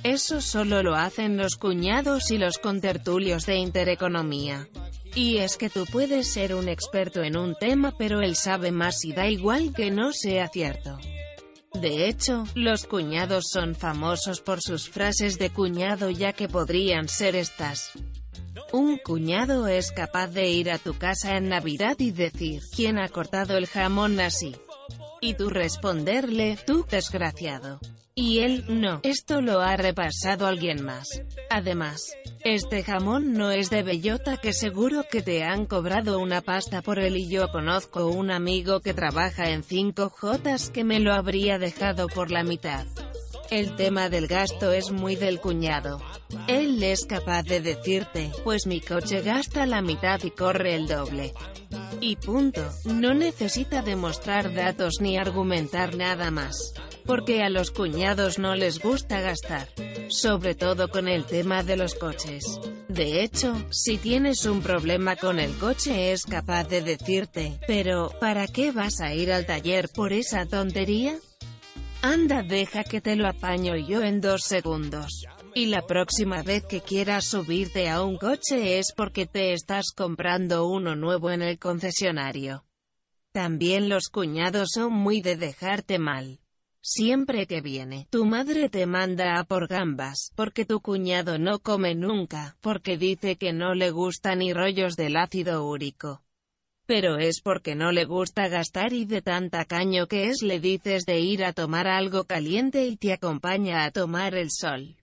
Eso 0.02 0.40
solo 0.40 0.82
lo 0.82 0.94
hacen 0.94 1.36
los 1.36 1.56
cuñados 1.56 2.30
y 2.30 2.38
los 2.38 2.58
contertulios 2.58 3.46
de 3.46 3.56
intereconomía. 3.56 4.68
Y 5.14 5.38
es 5.38 5.56
que 5.56 5.70
tú 5.70 5.84
puedes 5.90 6.28
ser 6.28 6.54
un 6.54 6.68
experto 6.68 7.22
en 7.22 7.36
un 7.36 7.54
tema 7.56 7.92
pero 7.98 8.20
él 8.20 8.36
sabe 8.36 8.70
más 8.70 9.04
y 9.04 9.12
da 9.12 9.28
igual 9.28 9.72
que 9.74 9.90
no 9.90 10.12
sea 10.12 10.48
cierto. 10.48 10.98
De 11.74 12.08
hecho, 12.08 12.44
los 12.54 12.86
cuñados 12.86 13.50
son 13.50 13.74
famosos 13.74 14.40
por 14.40 14.60
sus 14.60 14.88
frases 14.88 15.38
de 15.38 15.50
cuñado 15.50 16.10
ya 16.10 16.32
que 16.32 16.48
podrían 16.48 17.08
ser 17.08 17.36
estas. 17.36 17.92
Un 18.72 18.98
cuñado 18.98 19.66
es 19.66 19.92
capaz 19.92 20.28
de 20.28 20.48
ir 20.50 20.70
a 20.70 20.78
tu 20.78 20.96
casa 20.96 21.36
en 21.36 21.48
Navidad 21.48 21.96
y 21.98 22.10
decir, 22.10 22.62
¿quién 22.74 22.98
ha 22.98 23.08
cortado 23.08 23.56
el 23.56 23.66
jamón 23.66 24.20
así? 24.20 24.56
Y 25.20 25.34
tú 25.34 25.48
responderle, 25.50 26.58
tú, 26.66 26.84
desgraciado. 26.88 27.80
Y 28.20 28.40
él, 28.40 28.64
no, 28.68 28.98
esto 29.04 29.40
lo 29.40 29.60
ha 29.60 29.76
repasado 29.76 30.48
alguien 30.48 30.84
más. 30.84 31.22
Además, 31.50 32.16
este 32.42 32.82
jamón 32.82 33.32
no 33.32 33.52
es 33.52 33.70
de 33.70 33.84
bellota 33.84 34.38
que 34.38 34.52
seguro 34.52 35.04
que 35.08 35.22
te 35.22 35.44
han 35.44 35.66
cobrado 35.66 36.18
una 36.18 36.40
pasta 36.40 36.82
por 36.82 36.98
él 36.98 37.16
y 37.16 37.28
yo 37.28 37.52
conozco 37.52 38.08
un 38.08 38.32
amigo 38.32 38.80
que 38.80 38.92
trabaja 38.92 39.50
en 39.50 39.62
5J 39.62 40.72
que 40.72 40.82
me 40.82 40.98
lo 40.98 41.14
habría 41.14 41.60
dejado 41.60 42.08
por 42.08 42.32
la 42.32 42.42
mitad. 42.42 42.86
El 43.50 43.76
tema 43.76 44.10
del 44.10 44.26
gasto 44.26 44.72
es 44.72 44.90
muy 44.90 45.16
del 45.16 45.40
cuñado. 45.40 46.02
Él 46.48 46.82
es 46.82 47.06
capaz 47.06 47.44
de 47.44 47.62
decirte, 47.62 48.30
pues 48.44 48.66
mi 48.66 48.82
coche 48.82 49.22
gasta 49.22 49.64
la 49.64 49.80
mitad 49.80 50.22
y 50.22 50.30
corre 50.30 50.74
el 50.74 50.86
doble. 50.86 51.32
Y 52.00 52.16
punto, 52.16 52.62
no 52.84 53.14
necesita 53.14 53.80
demostrar 53.80 54.52
datos 54.52 55.00
ni 55.00 55.16
argumentar 55.16 55.96
nada 55.96 56.30
más. 56.30 56.74
Porque 57.06 57.42
a 57.42 57.48
los 57.48 57.70
cuñados 57.70 58.38
no 58.38 58.54
les 58.54 58.80
gusta 58.80 59.22
gastar. 59.22 59.68
Sobre 60.10 60.54
todo 60.54 60.88
con 60.88 61.08
el 61.08 61.24
tema 61.24 61.62
de 61.62 61.78
los 61.78 61.94
coches. 61.94 62.44
De 62.88 63.22
hecho, 63.22 63.54
si 63.70 63.96
tienes 63.96 64.44
un 64.44 64.60
problema 64.60 65.16
con 65.16 65.38
el 65.38 65.56
coche 65.56 66.12
es 66.12 66.24
capaz 66.24 66.64
de 66.64 66.82
decirte, 66.82 67.58
pero, 67.66 68.12
¿para 68.20 68.46
qué 68.46 68.72
vas 68.72 69.00
a 69.00 69.14
ir 69.14 69.32
al 69.32 69.46
taller 69.46 69.88
por 69.88 70.12
esa 70.12 70.44
tontería? 70.44 71.18
Anda, 72.02 72.44
deja 72.44 72.84
que 72.84 73.00
te 73.00 73.16
lo 73.16 73.26
apaño 73.26 73.76
yo 73.76 74.02
en 74.02 74.20
dos 74.20 74.42
segundos. 74.44 75.24
Y 75.54 75.66
la 75.66 75.82
próxima 75.82 76.44
vez 76.44 76.64
que 76.64 76.80
quieras 76.80 77.24
subirte 77.24 77.88
a 77.88 78.04
un 78.04 78.18
coche 78.18 78.78
es 78.78 78.92
porque 78.96 79.26
te 79.26 79.52
estás 79.52 79.86
comprando 79.96 80.68
uno 80.68 80.94
nuevo 80.94 81.32
en 81.32 81.42
el 81.42 81.58
concesionario. 81.58 82.64
También 83.32 83.88
los 83.88 84.10
cuñados 84.10 84.68
son 84.74 84.92
muy 84.92 85.22
de 85.22 85.36
dejarte 85.36 85.98
mal. 85.98 86.38
Siempre 86.80 87.48
que 87.48 87.60
viene, 87.60 88.06
tu 88.10 88.24
madre 88.24 88.68
te 88.68 88.86
manda 88.86 89.40
a 89.40 89.44
por 89.44 89.66
gambas, 89.66 90.30
porque 90.36 90.64
tu 90.64 90.80
cuñado 90.80 91.36
no 91.36 91.58
come 91.58 91.96
nunca, 91.96 92.56
porque 92.60 92.96
dice 92.96 93.34
que 93.34 93.52
no 93.52 93.74
le 93.74 93.90
gusta 93.90 94.36
ni 94.36 94.52
rollos 94.52 94.94
del 94.94 95.16
ácido 95.16 95.66
úrico. 95.66 96.22
Pero 96.88 97.18
es 97.18 97.42
porque 97.42 97.74
no 97.74 97.92
le 97.92 98.06
gusta 98.06 98.48
gastar 98.48 98.94
y 98.94 99.04
de 99.04 99.20
tanta 99.20 99.66
caño 99.66 100.06
que 100.06 100.28
es 100.28 100.40
le 100.40 100.58
dices 100.58 101.04
de 101.04 101.20
ir 101.20 101.44
a 101.44 101.52
tomar 101.52 101.86
algo 101.86 102.24
caliente 102.24 102.86
y 102.86 102.96
te 102.96 103.12
acompaña 103.12 103.84
a 103.84 103.90
tomar 103.90 104.34
el 104.34 104.50
sol. 104.50 104.96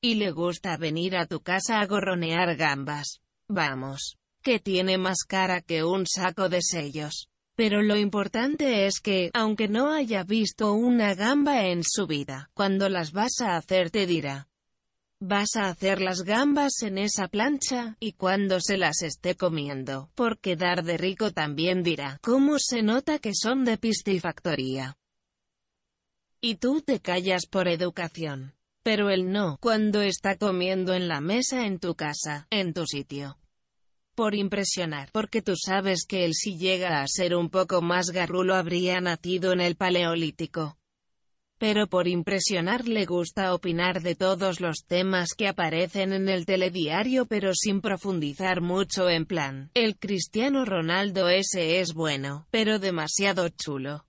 Y 0.00 0.14
le 0.14 0.30
gusta 0.30 0.78
venir 0.78 1.18
a 1.18 1.26
tu 1.26 1.40
casa 1.40 1.80
a 1.80 1.86
gorronear 1.86 2.56
gambas. 2.56 3.20
Vamos. 3.46 4.16
Que 4.42 4.58
tiene 4.58 4.96
más 4.96 5.24
cara 5.28 5.60
que 5.60 5.84
un 5.84 6.06
saco 6.06 6.48
de 6.48 6.62
sellos. 6.62 7.28
Pero 7.56 7.82
lo 7.82 7.96
importante 7.96 8.86
es 8.86 8.98
que, 8.98 9.30
aunque 9.34 9.68
no 9.68 9.92
haya 9.92 10.24
visto 10.24 10.72
una 10.72 11.14
gamba 11.14 11.66
en 11.66 11.82
su 11.84 12.06
vida, 12.06 12.48
cuando 12.54 12.88
las 12.88 13.12
vas 13.12 13.42
a 13.42 13.56
hacer 13.56 13.90
te 13.90 14.06
dirá, 14.06 14.47
Vas 15.20 15.56
a 15.56 15.68
hacer 15.68 16.00
las 16.00 16.22
gambas 16.22 16.82
en 16.82 16.96
esa 16.96 17.26
plancha, 17.26 17.96
y 17.98 18.12
cuando 18.12 18.60
se 18.60 18.76
las 18.76 19.02
esté 19.02 19.34
comiendo, 19.34 20.10
por 20.14 20.38
quedar 20.38 20.84
de 20.84 20.96
rico 20.96 21.32
también 21.32 21.82
dirá, 21.82 22.18
¿cómo 22.22 22.60
se 22.60 22.82
nota 22.82 23.18
que 23.18 23.32
son 23.34 23.64
de 23.64 23.78
piscifactoría? 23.78 24.96
Y 26.40 26.54
tú 26.54 26.82
te 26.82 27.00
callas 27.00 27.46
por 27.46 27.66
educación. 27.66 28.54
Pero 28.84 29.10
él 29.10 29.32
no, 29.32 29.58
cuando 29.60 30.02
está 30.02 30.36
comiendo 30.36 30.94
en 30.94 31.08
la 31.08 31.20
mesa 31.20 31.66
en 31.66 31.80
tu 31.80 31.96
casa, 31.96 32.46
en 32.50 32.72
tu 32.72 32.86
sitio. 32.86 33.38
Por 34.14 34.36
impresionar, 34.36 35.10
porque 35.12 35.42
tú 35.42 35.54
sabes 35.56 36.06
que 36.06 36.24
él 36.26 36.34
si 36.34 36.56
llega 36.56 37.02
a 37.02 37.08
ser 37.08 37.34
un 37.34 37.50
poco 37.50 37.82
más 37.82 38.10
garrulo 38.10 38.54
habría 38.54 39.00
nacido 39.00 39.52
en 39.52 39.62
el 39.62 39.74
paleolítico 39.74 40.78
pero 41.58 41.88
por 41.88 42.08
impresionar 42.08 42.88
le 42.88 43.04
gusta 43.04 43.52
opinar 43.52 44.00
de 44.00 44.14
todos 44.14 44.60
los 44.60 44.84
temas 44.86 45.34
que 45.36 45.48
aparecen 45.48 46.12
en 46.12 46.28
el 46.28 46.46
telediario 46.46 47.26
pero 47.26 47.52
sin 47.54 47.80
profundizar 47.80 48.60
mucho 48.60 49.10
en 49.10 49.26
plan, 49.26 49.70
el 49.74 49.98
Cristiano 49.98 50.64
Ronaldo 50.64 51.28
ese 51.28 51.80
es 51.80 51.92
bueno, 51.92 52.46
pero 52.50 52.78
demasiado 52.78 53.48
chulo. 53.48 54.06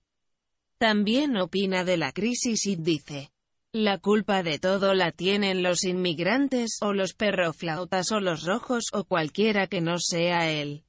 También 0.78 1.36
opina 1.36 1.84
de 1.84 1.96
la 1.96 2.12
crisis 2.12 2.64
y 2.66 2.76
dice, 2.76 3.30
la 3.72 3.98
culpa 3.98 4.42
de 4.42 4.58
todo 4.58 4.94
la 4.94 5.12
tienen 5.12 5.62
los 5.62 5.84
inmigrantes, 5.84 6.78
o 6.80 6.92
los 6.92 7.14
perroflautas 7.14 8.10
o 8.10 8.18
los 8.18 8.44
rojos, 8.44 8.86
o 8.92 9.04
cualquiera 9.04 9.68
que 9.68 9.80
no 9.80 9.98
sea 9.98 10.50
él. 10.50 10.82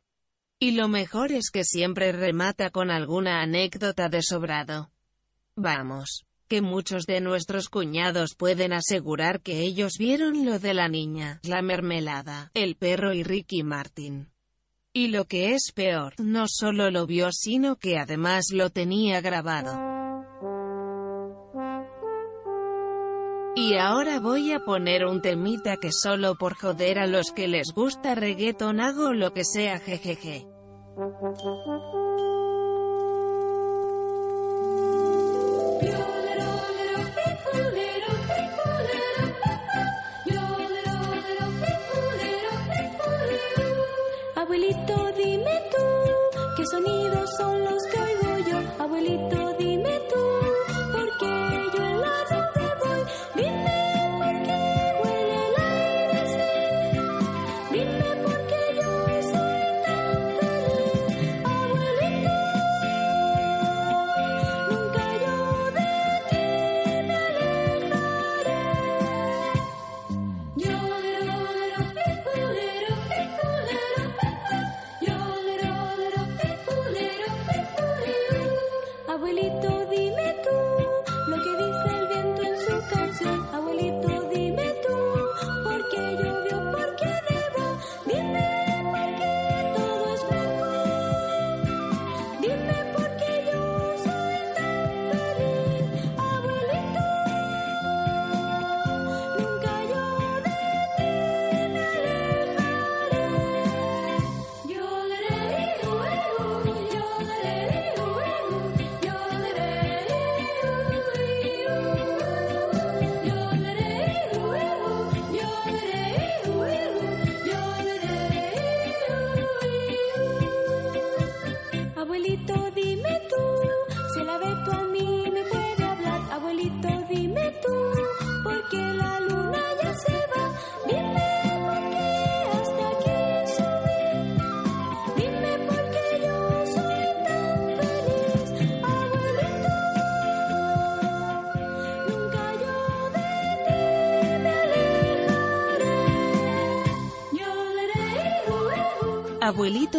Y 0.58 0.72
lo 0.72 0.88
mejor 0.88 1.32
es 1.32 1.52
que 1.52 1.64
siempre 1.64 2.12
remata 2.12 2.72
con 2.72 2.90
alguna 2.90 3.42
anécdota 3.44 4.10
de 4.10 4.24
sobrado. 4.24 4.92
Vamos, 5.56 6.26
que 6.52 6.62
muchos 6.62 7.06
de 7.06 7.22
nuestros 7.22 7.70
cuñados 7.70 8.36
pueden 8.36 8.74
asegurar 8.74 9.40
que 9.40 9.62
ellos 9.62 9.94
vieron 9.98 10.46
lo 10.46 10.60
de 10.60 10.74
la 10.74 10.90
niña, 10.90 11.40
la 11.44 11.62
mermelada, 11.62 12.52
el 12.54 12.76
perro 12.76 13.14
y 13.14 13.24
Ricky 13.24 13.64
Martin. 13.64 14.28
Y 14.92 15.08
lo 15.08 15.24
que 15.24 15.54
es 15.54 15.72
peor, 15.74 16.14
no 16.18 16.48
solo 16.50 16.92
lo 16.92 17.08
vio 17.08 17.30
sino 17.32 17.78
que 17.78 17.98
además 17.98 18.48
lo 18.52 18.70
tenía 18.70 19.22
grabado. 19.22 19.72
Y 23.56 23.78
ahora 23.78 24.20
voy 24.20 24.52
a 24.52 24.66
poner 24.66 25.06
un 25.06 25.22
temita 25.22 25.78
que 25.78 25.94
solo 25.94 26.36
por 26.36 26.56
joder 26.56 27.00
a 27.00 27.08
los 27.08 27.32
que 27.32 27.48
les 27.48 27.72
gusta 27.74 28.14
reggaeton 28.14 28.82
hago 28.82 29.14
lo 29.14 29.32
que 29.32 29.46
sea 29.46 29.80
jejeje. 29.80 30.46
Abuelito, 44.72 45.12
dime 45.18 45.62
tú, 45.70 46.38
¿qué 46.56 46.66
sonidos 46.66 47.30
son 47.38 47.62
los 47.66 47.84
que 47.92 48.00
oigo 48.00 48.50
yo? 48.50 48.84
Abuelito, 48.84 49.51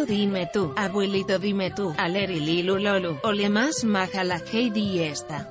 Dime 0.07 0.49
tú, 0.51 0.73
abuelito 0.75 1.39
dime 1.39 1.71
tú, 1.71 1.93
aleri 1.97 2.39
lilu 2.39 2.77
lolu, 2.77 3.17
ole 3.23 3.49
más 3.49 3.83
maja 3.83 4.23
la 4.23 4.39
Heidi 4.39 4.99
esta. 4.99 5.49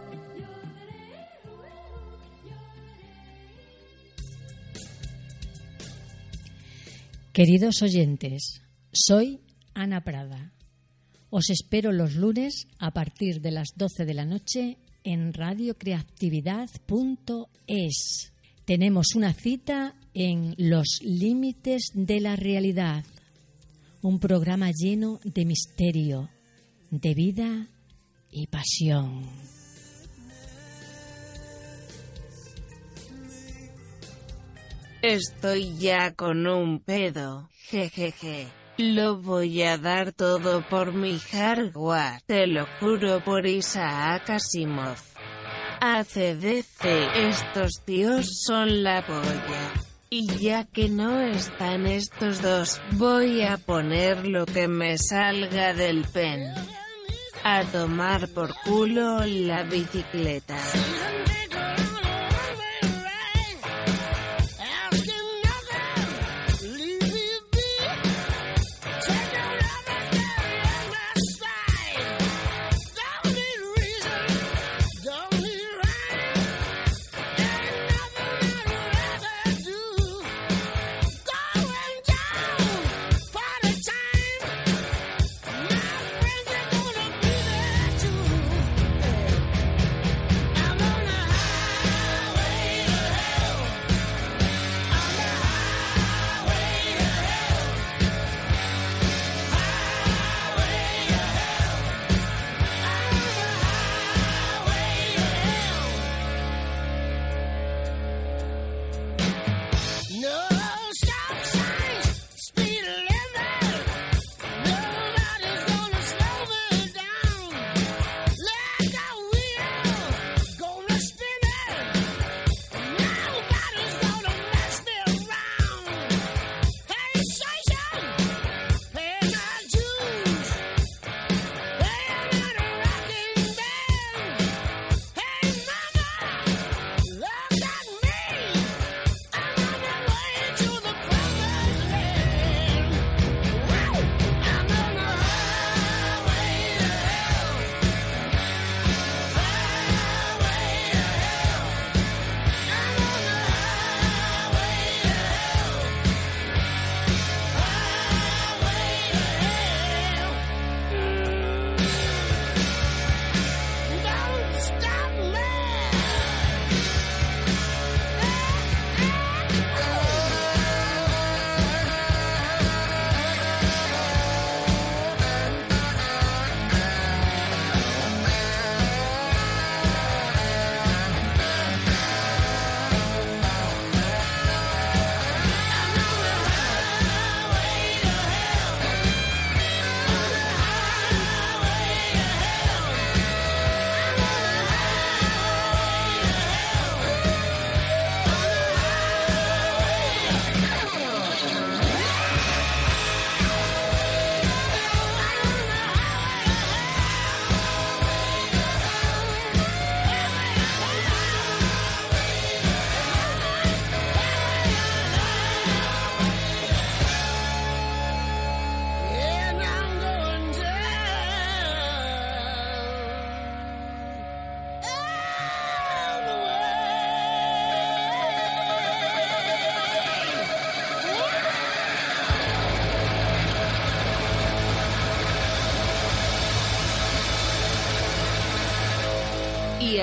Queridos 7.32 7.80
oyentes, 7.80 8.60
soy 8.92 9.40
Ana 9.72 10.04
Prada. 10.04 10.52
Os 11.30 11.48
espero 11.48 11.92
los 11.92 12.14
lunes 12.14 12.66
a 12.78 12.92
partir 12.92 13.40
de 13.40 13.52
las 13.52 13.68
12 13.74 14.04
de 14.04 14.12
la 14.12 14.26
noche 14.26 14.76
en 15.02 15.32
radiocreatividad.es. 15.32 18.32
Tenemos 18.66 19.14
una 19.16 19.32
cita 19.32 19.94
en 20.12 20.54
Los 20.58 21.00
Límites 21.02 21.92
de 21.94 22.20
la 22.20 22.36
Realidad, 22.36 23.06
un 24.02 24.18
programa 24.18 24.70
lleno 24.72 25.20
de 25.24 25.44
misterio, 25.44 26.28
de 26.90 27.14
vida 27.14 27.68
y 28.30 28.48
pasión. 28.48 29.22
Estoy 35.02 35.76
ya 35.78 36.14
con 36.14 36.46
un 36.46 36.80
pedo, 36.80 37.48
jejeje. 37.70 38.48
Lo 38.78 39.20
voy 39.20 39.62
a 39.62 39.78
dar 39.78 40.12
todo 40.12 40.66
por 40.68 40.94
mi 40.94 41.18
hardware, 41.18 42.22
te 42.26 42.46
lo 42.46 42.66
juro 42.80 43.22
por 43.22 43.46
Isaac 43.46 44.30
Asimov. 44.30 44.96
ACDC, 45.80 46.84
estos 47.16 47.82
tíos 47.84 48.26
son 48.46 48.82
la 48.82 49.04
polla. 49.04 49.71
Y 50.14 50.26
ya 50.26 50.64
que 50.64 50.90
no 50.90 51.22
están 51.22 51.86
estos 51.86 52.42
dos, 52.42 52.82
voy 52.98 53.40
a 53.40 53.56
poner 53.56 54.26
lo 54.26 54.44
que 54.44 54.68
me 54.68 54.98
salga 54.98 55.72
del 55.72 56.04
pen. 56.04 56.52
A 57.42 57.64
tomar 57.64 58.28
por 58.28 58.54
culo 58.62 59.24
la 59.24 59.62
bicicleta. 59.62 60.58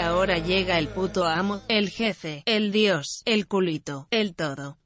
Ahora 0.10 0.40
llega 0.40 0.80
el 0.80 0.88
puto 0.88 1.26
amo, 1.26 1.62
el 1.68 1.90
jefe, 1.90 2.42
el 2.46 2.72
dios, 2.72 3.22
el 3.26 3.48
culito, 3.48 4.08
el 4.10 4.36
todo. 4.36 4.80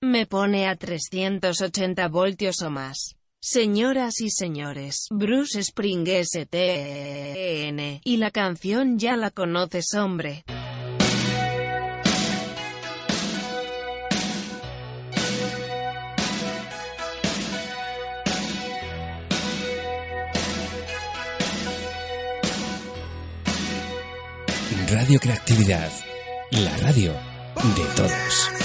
Me 0.00 0.26
pone 0.26 0.66
a 0.66 0.74
380 0.74 2.08
voltios 2.08 2.60
o 2.62 2.70
más. 2.70 3.16
Señoras 3.40 4.20
y 4.20 4.30
señores, 4.30 5.06
Bruce 5.10 5.60
Spring 5.60 6.08
STN. 6.08 8.00
Y 8.02 8.16
la 8.16 8.32
canción 8.32 8.98
ya 8.98 9.16
la 9.16 9.30
conoces, 9.30 9.94
hombre. 9.94 10.44
Radio 25.06 25.20
Creatividad, 25.20 25.92
la 26.50 26.76
radio 26.78 27.12
de 27.76 27.84
todos. 27.94 28.55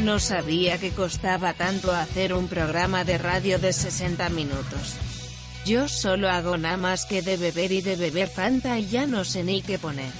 No 0.00 0.18
sabía 0.18 0.78
que 0.78 0.90
costaba 0.90 1.52
tanto 1.52 1.92
hacer 1.92 2.32
un 2.32 2.48
programa 2.48 3.04
de 3.04 3.18
radio 3.18 3.58
de 3.58 3.72
60 3.72 4.28
minutos. 4.30 4.96
Yo 5.66 5.88
solo 5.88 6.30
hago 6.30 6.56
nada 6.56 6.78
más 6.78 7.04
que 7.04 7.22
de 7.22 7.36
beber 7.36 7.72
y 7.72 7.82
de 7.82 7.96
beber 7.96 8.28
Fanta 8.28 8.78
y 8.78 8.86
ya 8.86 9.06
no 9.06 9.24
sé 9.24 9.42
ni 9.44 9.62
qué 9.62 9.78
poner. 9.78 10.12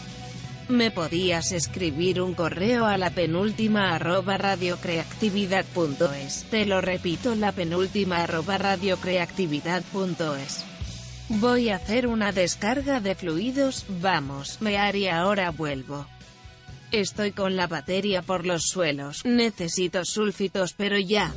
Me 0.69 0.91
podías 0.91 1.53
escribir 1.53 2.21
un 2.21 2.35
correo 2.35 2.87
a 2.87 2.99
la 2.99 3.11
penúltima 3.11 3.95
arroba 3.95 4.37
radiocreatividad.es. 4.37 6.45
Te 6.51 6.67
lo 6.67 6.81
repito, 6.81 7.35
la 7.35 7.53
penúltima 7.53 8.23
arroba 8.23 8.59
radiocreatividad.es. 8.59 10.65
Voy 11.31 11.71
a 11.71 11.77
hacer 11.77 12.07
una 12.07 12.33
descarga 12.33 13.01
de 13.01 13.15
fluidos, 13.15 13.87
vamos, 14.01 14.59
me 14.61 14.77
haré 14.79 15.11
ahora 15.11 15.51
vuelvo. 15.51 16.07
Estoy 16.93 17.31
con 17.31 17.55
la 17.55 17.69
batería 17.69 18.21
por 18.23 18.45
los 18.45 18.65
suelos, 18.65 19.25
necesito 19.25 20.05
sulfitos 20.05 20.75
pero 20.77 20.99
ya. 20.99 21.33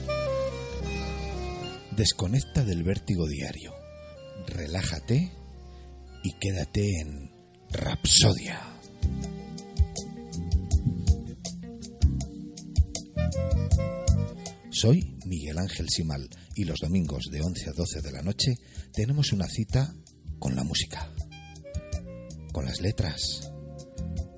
Desconecta 1.91 2.64
del 2.64 2.82
vértigo 2.82 3.28
diario. 3.28 3.72
Relájate 4.47 5.32
y 6.24 6.34
quédate 6.39 7.01
en 7.01 7.32
Rapsodia. 7.70 8.62
Soy 14.72 15.18
Miguel 15.26 15.60
Ángel 15.60 15.88
Simal 15.89 16.28
y 16.56 16.64
los 16.64 16.80
domingos 16.80 17.26
de 17.32 17.41
11 17.41 17.70
a 17.70 17.74
12 17.74 18.01
de 18.01 18.12
la 18.12 18.24
noche 18.24 18.56
tenemos 18.91 19.32
una 19.32 19.47
cita 19.47 19.93
con 20.39 20.56
la 20.56 20.64
música. 20.64 21.12
con 22.51 22.66
las 22.66 22.82
letras. 22.82 23.53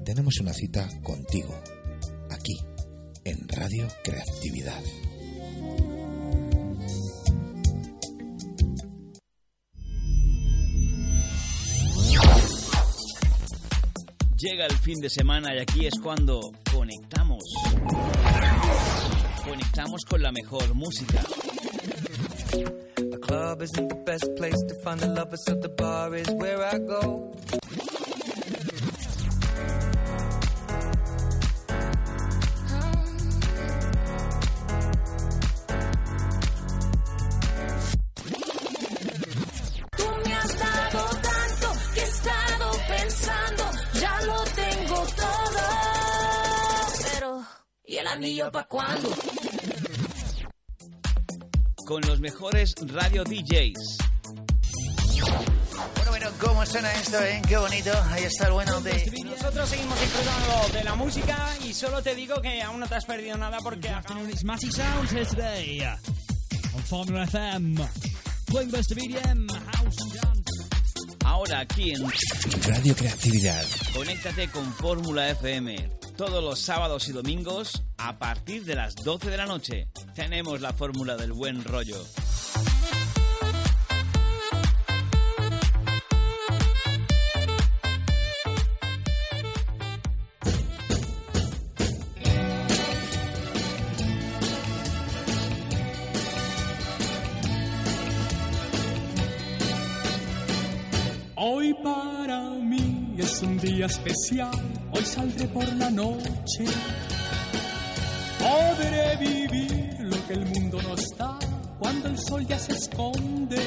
Tenemos 0.06 0.39
una 0.39 0.53
cita 0.53 0.88
contigo, 1.01 1.60
aquí, 2.30 2.56
en 3.24 3.47
Radio 3.47 3.88
Creatividad. 4.03 4.84
Llega 14.38 14.68
el 14.68 14.78
fin 14.78 14.99
de 15.01 15.10
semana 15.10 15.56
y 15.56 15.60
aquí 15.60 15.88
es 15.88 15.99
cuando 15.99 16.39
conectamos. 16.72 17.43
Conectamos 19.43 20.06
con 20.08 20.22
la 20.22 20.32
mejor 20.32 20.76
música. 20.76 21.24
A 23.12 23.18
club 23.18 23.64
isn't 23.64 23.89
the 23.89 24.03
best 24.06 24.28
place 24.38 24.62
to 24.68 24.76
find 24.84 24.99
the 24.99 25.08
lovers, 25.08 25.43
so 25.45 25.56
the 25.56 25.70
bar 25.70 26.16
is 26.16 26.30
where 26.36 26.64
I 26.64 26.78
go. 26.78 27.34
Mejores 52.26 52.73
radio 52.88 53.23
DJs. 53.23 53.97
Bueno, 55.95 56.09
bueno, 56.09 56.28
¿cómo 56.39 56.65
suena 56.65 56.91
esto, 56.93 57.21
eh? 57.21 57.39
Qué 57.47 57.55
bonito. 57.55 57.91
Ahí 58.09 58.23
está 58.23 58.47
el 58.47 58.53
bueno 58.53 58.82
de... 58.82 59.11
Nosotros 59.23 59.69
seguimos 59.69 59.99
disfrutando 60.01 60.73
de 60.73 60.84
la 60.84 60.95
música 60.95 61.55
y 61.63 61.71
solo 61.71 62.01
te 62.01 62.15
digo 62.15 62.41
que 62.41 62.63
aún 62.63 62.80
no 62.80 62.88
te 62.88 62.95
has 62.95 63.05
perdido 63.05 63.38
nada 63.38 63.59
porque... 63.61 63.89
afternoon, 63.89 64.28
it's 64.32 64.43
Matty 64.43 64.71
Sounds 64.71 65.11
here 65.11 65.26
today 65.26 65.84
on 66.73 66.82
Formula 66.82 67.28
FM. 67.28 67.88
Playing 68.47 68.71
the 68.71 68.78
best 68.78 68.91
of 68.91 68.97
EDM, 68.97 69.47
house 69.76 70.01
and 70.01 70.13
dance. 70.13 70.65
Ahora 71.23 71.59
aquí 71.59 71.91
en 71.91 72.11
Radio 72.67 72.95
Creatividad. 72.95 73.65
Conéctate 73.93 74.47
con 74.49 74.73
Fórmula 74.73 75.30
FM 75.30 75.91
todos 76.17 76.43
los 76.43 76.59
sábados 76.59 77.07
y 77.07 77.11
domingos 77.11 77.84
a 77.97 78.17
partir 78.17 78.65
de 78.65 78.75
las 78.75 78.95
12 78.95 79.29
de 79.29 79.37
la 79.37 79.45
noche. 79.45 79.87
Tenemos 80.13 80.61
la 80.61 80.73
fórmula 80.73 81.15
del 81.15 81.33
buen 81.33 81.63
rollo. 81.63 81.97
Hoy 101.37 101.75
para 101.83 102.49
mí 102.51 103.15
es 103.17 103.41
un 103.41 103.57
día 103.59 103.85
especial, 103.85 104.51
hoy 104.91 105.03
saldré 105.05 105.47
por 105.47 105.71
la 105.73 105.89
noche. 105.91 106.65
Podré 108.45 109.15
vivir 109.17 109.97
lo 110.01 110.27
que 110.27 110.33
el 110.33 110.45
mundo 110.45 110.79
nos 110.83 111.01
da 111.17 111.39
cuando 111.79 112.09
el 112.09 112.19
sol 112.19 112.45
ya 112.45 112.59
se 112.59 112.73
esconde. 112.73 113.59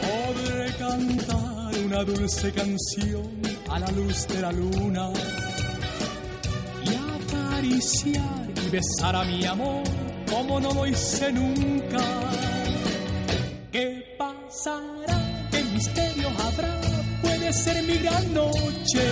Podré 0.00 0.72
cantar 0.76 1.78
una 1.84 2.04
dulce 2.04 2.52
canción 2.52 3.42
a 3.70 3.80
la 3.80 3.90
luz 3.90 4.28
de 4.28 4.40
la 4.40 4.52
luna 4.52 5.10
y 6.84 6.90
acariciar 7.18 8.46
y 8.64 8.70
besar 8.70 9.16
a 9.16 9.24
mi 9.24 9.44
amor 9.44 9.82
como 10.30 10.60
no 10.60 10.72
lo 10.72 10.86
hice 10.86 11.32
nunca. 11.32 12.04
¿Qué 13.72 14.14
pasará? 14.16 15.48
¿Qué 15.50 15.64
misterio 15.64 16.28
habrá? 16.38 16.80
Puede 17.20 17.52
ser 17.52 17.82
mi 17.82 17.96
gran 17.98 18.32
noche. 18.32 19.02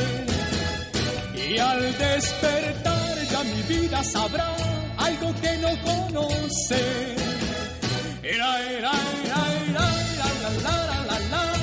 Y 1.34 1.58
al 1.58 1.80
despertar 1.98 2.95
mi 3.44 3.62
vida 3.62 4.02
sabrá 4.04 4.54
algo 4.98 5.34
que 5.40 5.56
no 5.58 5.70
conoce. 5.82 7.14
Era, 8.22 8.60
era, 8.62 8.92
era, 9.24 9.40
era, 9.68 9.86
la, 10.42 10.50
la, 10.62 11.00
la, 11.02 11.20
la. 11.30 11.56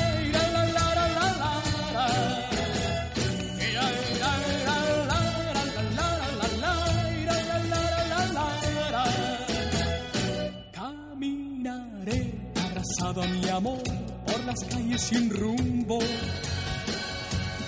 Caminaré 10.72 12.34
abrazado 12.56 13.24
a 13.24 13.28
mi 13.28 13.50
amor 13.50 13.84
por 14.26 14.44
las 14.46 14.64
calles 14.66 15.02
sin 15.02 15.30
rumbo. 15.30 16.00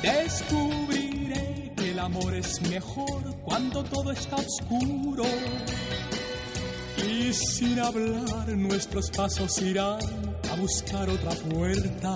El 0.04 0.30
amor 2.06 2.36
es 2.36 2.62
mejor 2.70 3.36
cuando 3.44 3.84
todo 3.84 4.12
está 4.12 4.36
oscuro. 4.36 5.26
Y 7.08 7.34
sin 7.34 7.80
hablar 7.80 8.48
nuestros 8.50 9.10
pasos 9.10 9.60
irán 9.62 10.00
a 10.52 10.56
buscar 10.56 11.10
otra 11.10 11.32
puerta 11.32 12.16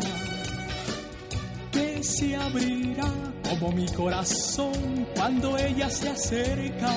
que 1.72 2.04
se 2.04 2.36
abrirá 2.36 3.12
como 3.50 3.72
mi 3.72 3.88
corazón 3.88 5.08
cuando 5.16 5.58
ella 5.58 5.90
se 5.90 6.10
acerca. 6.10 6.94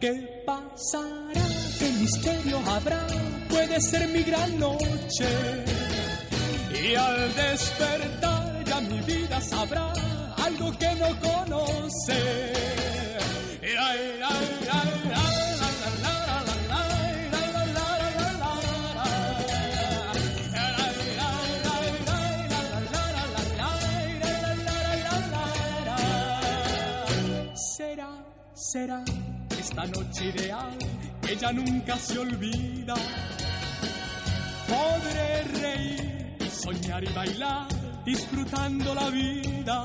¿Qué 0.00 0.44
pasará? 0.46 1.46
¿Qué 1.78 1.90
misterio 2.00 2.58
habrá? 2.68 3.04
Puede 3.48 3.80
ser 3.80 4.08
mi 4.08 4.22
gran 4.22 4.58
noche. 4.60 5.28
Y 6.84 6.94
al 6.94 7.34
despertar 7.34 8.64
ya 8.64 8.80
mi 8.80 9.00
vida 9.00 9.40
sabrá 9.40 9.92
algo 10.56 10.78
que 10.78 10.94
no 10.94 11.08
conoce. 11.20 12.52
Será, 27.54 28.08
será 28.54 29.04
esta 29.58 29.86
noche 29.86 30.24
ideal 30.26 30.78
que 31.22 31.36
ya 31.36 31.52
nunca 31.52 31.96
se 31.98 32.18
olvida. 32.18 32.94
Podré 34.66 35.42
reír 35.60 36.50
soñar 36.50 37.04
y 37.04 37.12
bailar 37.12 37.68
disfrutando 38.04 38.94
la 38.94 39.10
vida. 39.10 39.84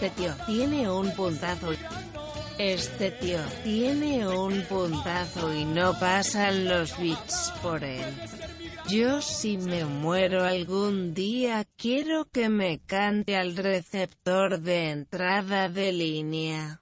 Este 0.00 0.10
tío 0.10 0.32
tiene 0.46 0.88
un 0.88 1.10
puntazo. 1.10 1.72
Este 2.56 3.10
tío 3.10 3.40
tiene 3.64 4.28
un 4.28 4.62
puntazo 4.62 5.52
y 5.52 5.64
no 5.64 5.92
pasan 5.98 6.68
los 6.68 6.96
bits 7.00 7.52
por 7.60 7.82
él. 7.82 8.04
Yo 8.88 9.20
si 9.20 9.58
me 9.58 9.84
muero 9.84 10.44
algún 10.44 11.14
día 11.14 11.66
quiero 11.76 12.26
que 12.26 12.48
me 12.48 12.78
cante 12.78 13.34
al 13.34 13.56
receptor 13.56 14.60
de 14.60 14.90
entrada 14.90 15.68
de 15.68 15.90
línea. 15.92 16.80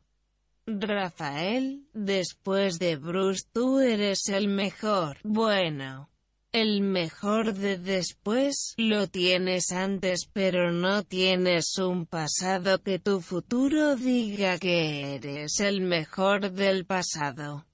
Rafael, 0.67 1.87
después 1.95 2.79
de 2.79 2.97
Bruce 2.97 3.45
tú 3.51 3.81
eres 3.81 4.29
el 4.29 4.49
mejor. 4.49 5.17
Bueno. 5.23 6.11
El 6.57 6.81
mejor 6.81 7.53
de 7.53 7.77
después 7.77 8.73
lo 8.79 9.09
tienes 9.09 9.73
antes 9.73 10.27
pero 10.33 10.73
no 10.73 11.03
tienes 11.03 11.77
un 11.77 12.07
pasado 12.07 12.83
que 12.83 12.99
tu 12.99 13.21
futuro 13.21 13.95
diga 13.95 14.59
que 14.59 15.17
eres 15.17 15.61
el 15.61 15.83
mejor 15.83 16.53
del 16.53 16.87
pasado. 16.87 17.67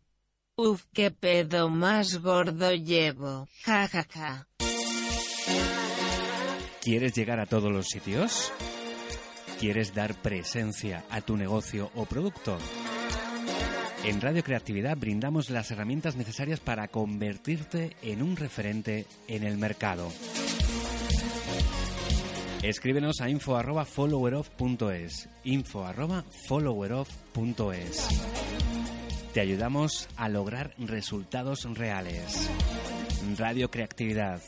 Uf, 0.56 0.82
qué 0.92 1.12
pedo 1.12 1.68
más 1.68 2.20
gordo 2.22 2.72
llevo. 2.72 3.46
Ja 3.64 3.86
ja 3.86 4.04
ja. 4.10 4.48
¿Quieres 6.80 7.14
llegar 7.14 7.38
a 7.38 7.46
todos 7.46 7.70
los 7.70 7.86
sitios? 7.86 8.52
¿Quieres 9.60 9.94
dar 9.94 10.20
presencia 10.20 11.04
a 11.08 11.20
tu 11.20 11.36
negocio 11.36 11.92
o 11.94 12.04
producto? 12.04 12.58
En 14.04 14.20
Radio 14.20 14.42
Creatividad 14.42 14.96
brindamos 14.96 15.48
las 15.48 15.70
herramientas 15.70 16.16
necesarias 16.16 16.58
para 16.58 16.88
convertirte 16.88 17.96
en 18.02 18.20
un 18.22 18.36
referente 18.36 19.06
en 19.28 19.44
el 19.44 19.56
mercado. 19.58 20.08
Escríbenos 22.62 23.20
a 23.20 23.28
info 23.28 23.56
arroba 23.56 23.84
followerof.es 23.84 25.28
info 25.44 25.84
arroba 25.84 26.24
followerof.es 26.48 28.08
Te 29.34 29.40
ayudamos 29.40 30.08
a 30.16 30.28
lograr 30.28 30.74
resultados 30.78 31.64
reales. 31.76 32.50
Radio 33.38 33.70
Creatividad, 33.70 34.40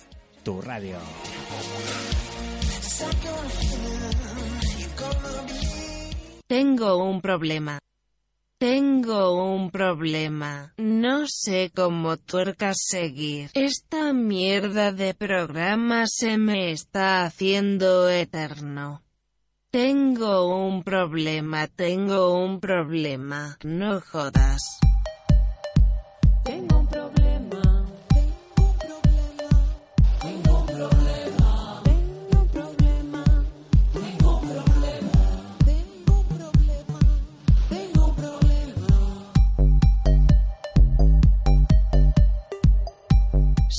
tu 0.43 0.61
radio. 0.63 0.99
Tengo 6.49 7.05
un 7.05 7.21
problema. 7.21 7.79
Tengo 8.59 9.55
un 9.55 9.71
problema. 9.71 10.75
No 10.79 11.27
sé 11.27 11.73
cómo 11.75 12.17
tuercas 12.17 12.77
seguir. 12.89 13.51
Esta 13.55 14.13
mierda 14.13 14.93
de 14.93 15.13
programa 15.13 16.05
se 16.07 16.39
me 16.39 16.71
está 16.71 17.25
haciendo 17.25 18.09
eterno. 18.09 19.03
Tengo 19.71 20.67
un 20.67 20.85
problema, 20.85 21.67
tengo 21.67 22.39
un 22.45 22.61
problema. 22.61 23.59
No 23.65 24.01
jodas. 24.01 24.63
Tengo 26.45 26.79
un 26.79 26.87
problema. 26.87 27.24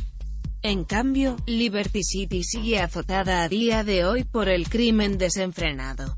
En 0.63 0.85
cambio, 0.85 1.37
Liberty 1.45 2.01
City 2.03 2.43
sigue 2.43 2.79
azotada 2.79 3.43
a 3.43 3.47
día 3.47 3.83
de 3.83 4.05
hoy 4.05 4.23
por 4.23 4.49
el 4.49 4.67
crimen 4.67 5.19
desenfrenado. 5.19 6.17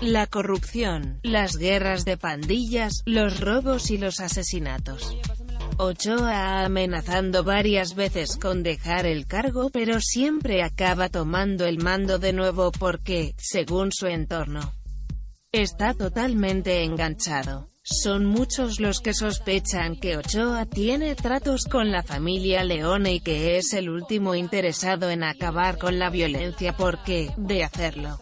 La 0.00 0.26
corrupción, 0.26 1.20
las 1.22 1.56
guerras 1.56 2.04
de 2.04 2.16
pandillas, 2.16 3.02
los 3.06 3.40
robos 3.40 3.90
y 3.90 3.98
los 3.98 4.20
asesinatos. 4.20 5.16
Ochoa 5.78 6.64
amenazando 6.64 7.42
varias 7.42 7.94
veces 7.94 8.36
con 8.36 8.62
dejar 8.62 9.06
el 9.06 9.26
cargo 9.26 9.70
pero 9.70 10.00
siempre 10.00 10.62
acaba 10.62 11.08
tomando 11.08 11.66
el 11.66 11.78
mando 11.78 12.18
de 12.18 12.32
nuevo 12.32 12.70
porque, 12.72 13.34
según 13.38 13.90
su 13.92 14.06
entorno, 14.06 14.72
está 15.52 15.94
totalmente 15.94 16.84
enganchado. 16.84 17.70
Son 17.82 18.24
muchos 18.24 18.80
los 18.80 19.00
que 19.00 19.12
sospechan 19.12 19.96
que 19.96 20.16
Ochoa 20.16 20.64
tiene 20.64 21.14
tratos 21.14 21.64
con 21.64 21.92
la 21.92 22.02
familia 22.02 22.64
Leone 22.64 23.14
y 23.14 23.20
que 23.20 23.58
es 23.58 23.74
el 23.74 23.90
último 23.90 24.34
interesado 24.34 25.10
en 25.10 25.22
acabar 25.22 25.76
con 25.76 25.98
la 25.98 26.08
violencia 26.08 26.74
porque, 26.76 27.30
de 27.36 27.62
hacerlo, 27.62 28.18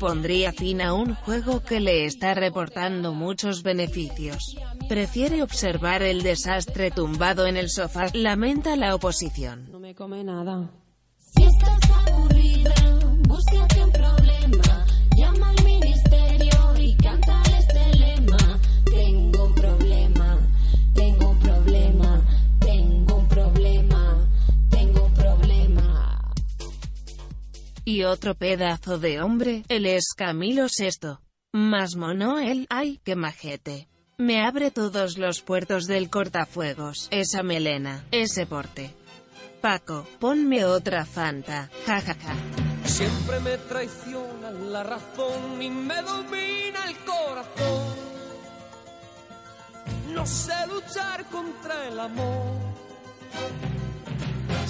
pondría 0.00 0.50
fin 0.50 0.80
a 0.80 0.94
un 0.94 1.14
juego 1.14 1.62
que 1.62 1.78
le 1.78 2.06
está 2.06 2.34
reportando 2.34 3.12
muchos 3.12 3.62
beneficios. 3.62 4.56
Prefiere 4.88 5.42
observar 5.42 6.02
el 6.02 6.22
desastre 6.22 6.90
tumbado 6.90 7.46
en 7.46 7.56
el 7.58 7.68
sofá, 7.68 8.06
lamenta 8.14 8.74
la 8.74 8.94
oposición. 8.94 9.68
No 9.70 9.78
me 9.78 9.94
come 9.94 10.24
nada. 10.24 10.70
Si 11.18 11.44
estás 11.44 11.80
aburrida, 12.08 12.74
búscate 13.28 13.80
Y 27.84 28.04
otro 28.04 28.34
pedazo 28.34 28.98
de 28.98 29.20
hombre, 29.20 29.64
él 29.68 29.86
es 29.86 30.12
Camilo 30.16 30.66
VI. 30.66 31.18
Más 31.52 31.96
mono 31.96 32.38
él, 32.38 32.66
ay, 32.70 33.00
qué 33.04 33.16
majete. 33.16 33.88
Me 34.18 34.44
abre 34.44 34.70
todos 34.70 35.16
los 35.16 35.40
puertos 35.40 35.86
del 35.86 36.10
cortafuegos, 36.10 37.08
esa 37.10 37.42
melena, 37.42 38.04
ese 38.10 38.46
porte. 38.46 38.94
Paco, 39.60 40.06
ponme 40.18 40.64
otra 40.64 41.04
Fanta, 41.04 41.70
jajaja. 41.86 42.34
Siempre 42.84 43.40
me 43.40 43.56
traiciona 43.56 44.50
la 44.50 44.82
razón 44.82 45.60
y 45.60 45.70
me 45.70 46.02
domina 46.02 46.84
el 46.86 46.96
corazón. 46.98 47.94
No 50.14 50.26
sé 50.26 50.66
luchar 50.66 51.24
contra 51.26 51.88
el 51.88 51.98
amor. 51.98 52.56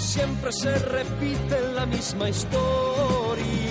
Siempre 0.00 0.52
se 0.52 0.78
repite 0.78 1.60
la 1.74 1.86
misma 1.86 2.28
historia 2.28 3.70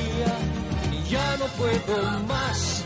ya 1.09 1.37
no 1.37 1.45
puedo 1.57 2.19
más, 2.27 2.85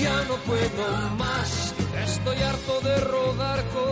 ya 0.00 0.24
no 0.24 0.34
puedo 0.48 1.10
más. 1.16 1.74
Estoy 2.04 2.42
harto 2.42 2.80
de 2.80 3.00
rodar 3.00 3.64
como 3.72 3.91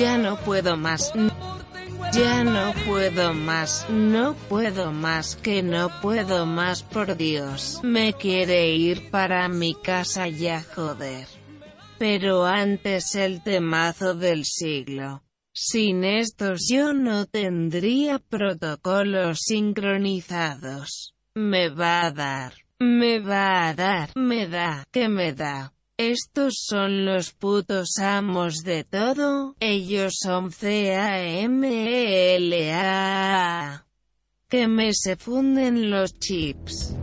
Ya 0.00 0.16
no 0.16 0.36
puedo 0.36 0.78
más. 0.78 1.12
Ya 2.14 2.42
no 2.42 2.72
puedo 2.86 3.34
más, 3.34 3.86
no 3.90 4.34
puedo 4.48 4.92
más, 4.92 5.36
que 5.36 5.62
no 5.62 5.90
puedo 6.00 6.46
más, 6.46 6.82
por 6.82 7.18
Dios. 7.18 7.80
Me 7.82 8.14
quiere 8.14 8.74
ir 8.74 9.10
para 9.10 9.46
mi 9.50 9.74
casa 9.74 10.26
ya, 10.26 10.64
joder. 10.74 11.26
Pero 11.98 12.46
antes 12.46 13.14
el 13.14 13.42
temazo 13.42 14.14
del 14.14 14.46
siglo. 14.46 15.22
Sin 15.52 16.02
estos 16.04 16.66
yo 16.66 16.94
no 16.94 17.26
tendría 17.26 18.20
protocolos 18.20 19.40
sincronizados. 19.42 21.14
Me 21.34 21.68
va 21.68 22.06
a 22.06 22.10
dar, 22.10 22.54
me 22.78 23.20
va 23.20 23.68
a 23.68 23.74
dar, 23.74 24.16
me 24.16 24.48
da, 24.48 24.82
que 24.90 25.10
me 25.10 25.34
da. 25.34 25.74
Estos 26.02 26.64
son 26.66 27.04
los 27.04 27.34
putos 27.34 27.98
amos 27.98 28.62
de 28.64 28.84
todo, 28.84 29.54
ellos 29.60 30.14
son 30.18 30.50
C-A-M-E-L-A. 30.50 30.96
Que 34.48 34.66
me 34.66 34.94
se 34.94 35.16
funden 35.16 35.90
los 35.90 36.14
chips. 36.14 36.96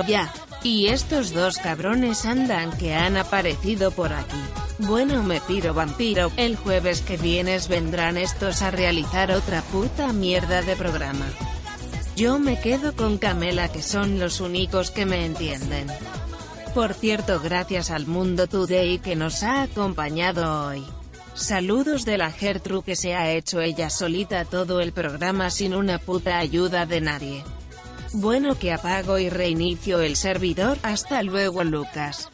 Ya. 0.00 0.32
Y 0.62 0.88
estos 0.88 1.32
dos 1.32 1.58
cabrones 1.58 2.24
andan 2.24 2.76
que 2.78 2.94
han 2.94 3.16
aparecido 3.16 3.90
por 3.90 4.12
aquí. 4.12 4.40
Bueno 4.78 5.22
me 5.22 5.40
piro 5.40 5.74
vampiro, 5.74 6.32
el 6.36 6.56
jueves 6.56 7.02
que 7.02 7.16
vienes 7.16 7.68
vendrán 7.68 8.16
estos 8.16 8.62
a 8.62 8.70
realizar 8.70 9.30
otra 9.32 9.60
puta 9.62 10.12
mierda 10.12 10.62
de 10.62 10.74
programa. 10.76 11.26
Yo 12.16 12.38
me 12.38 12.60
quedo 12.60 12.94
con 12.94 13.18
Camela 13.18 13.68
que 13.68 13.82
son 13.82 14.18
los 14.18 14.40
únicos 14.40 14.90
que 14.90 15.06
me 15.06 15.26
entienden. 15.26 15.88
Por 16.74 16.94
cierto 16.94 17.40
gracias 17.40 17.90
al 17.90 18.06
Mundo 18.06 18.46
Today 18.46 18.98
que 18.98 19.14
nos 19.14 19.42
ha 19.42 19.62
acompañado 19.62 20.68
hoy. 20.68 20.84
Saludos 21.34 22.04
de 22.04 22.18
la 22.18 22.30
Gertrude 22.30 22.84
que 22.84 22.96
se 22.96 23.14
ha 23.14 23.30
hecho 23.30 23.60
ella 23.60 23.88
solita 23.88 24.44
todo 24.44 24.80
el 24.80 24.92
programa 24.92 25.50
sin 25.50 25.74
una 25.74 25.98
puta 25.98 26.38
ayuda 26.38 26.86
de 26.86 27.00
nadie. 27.00 27.44
Bueno 28.14 28.58
que 28.58 28.72
apago 28.72 29.18
y 29.18 29.28
reinicio 29.28 30.00
el 30.00 30.16
servidor, 30.16 30.78
hasta 30.82 31.22
luego 31.22 31.64
Lucas. 31.64 32.31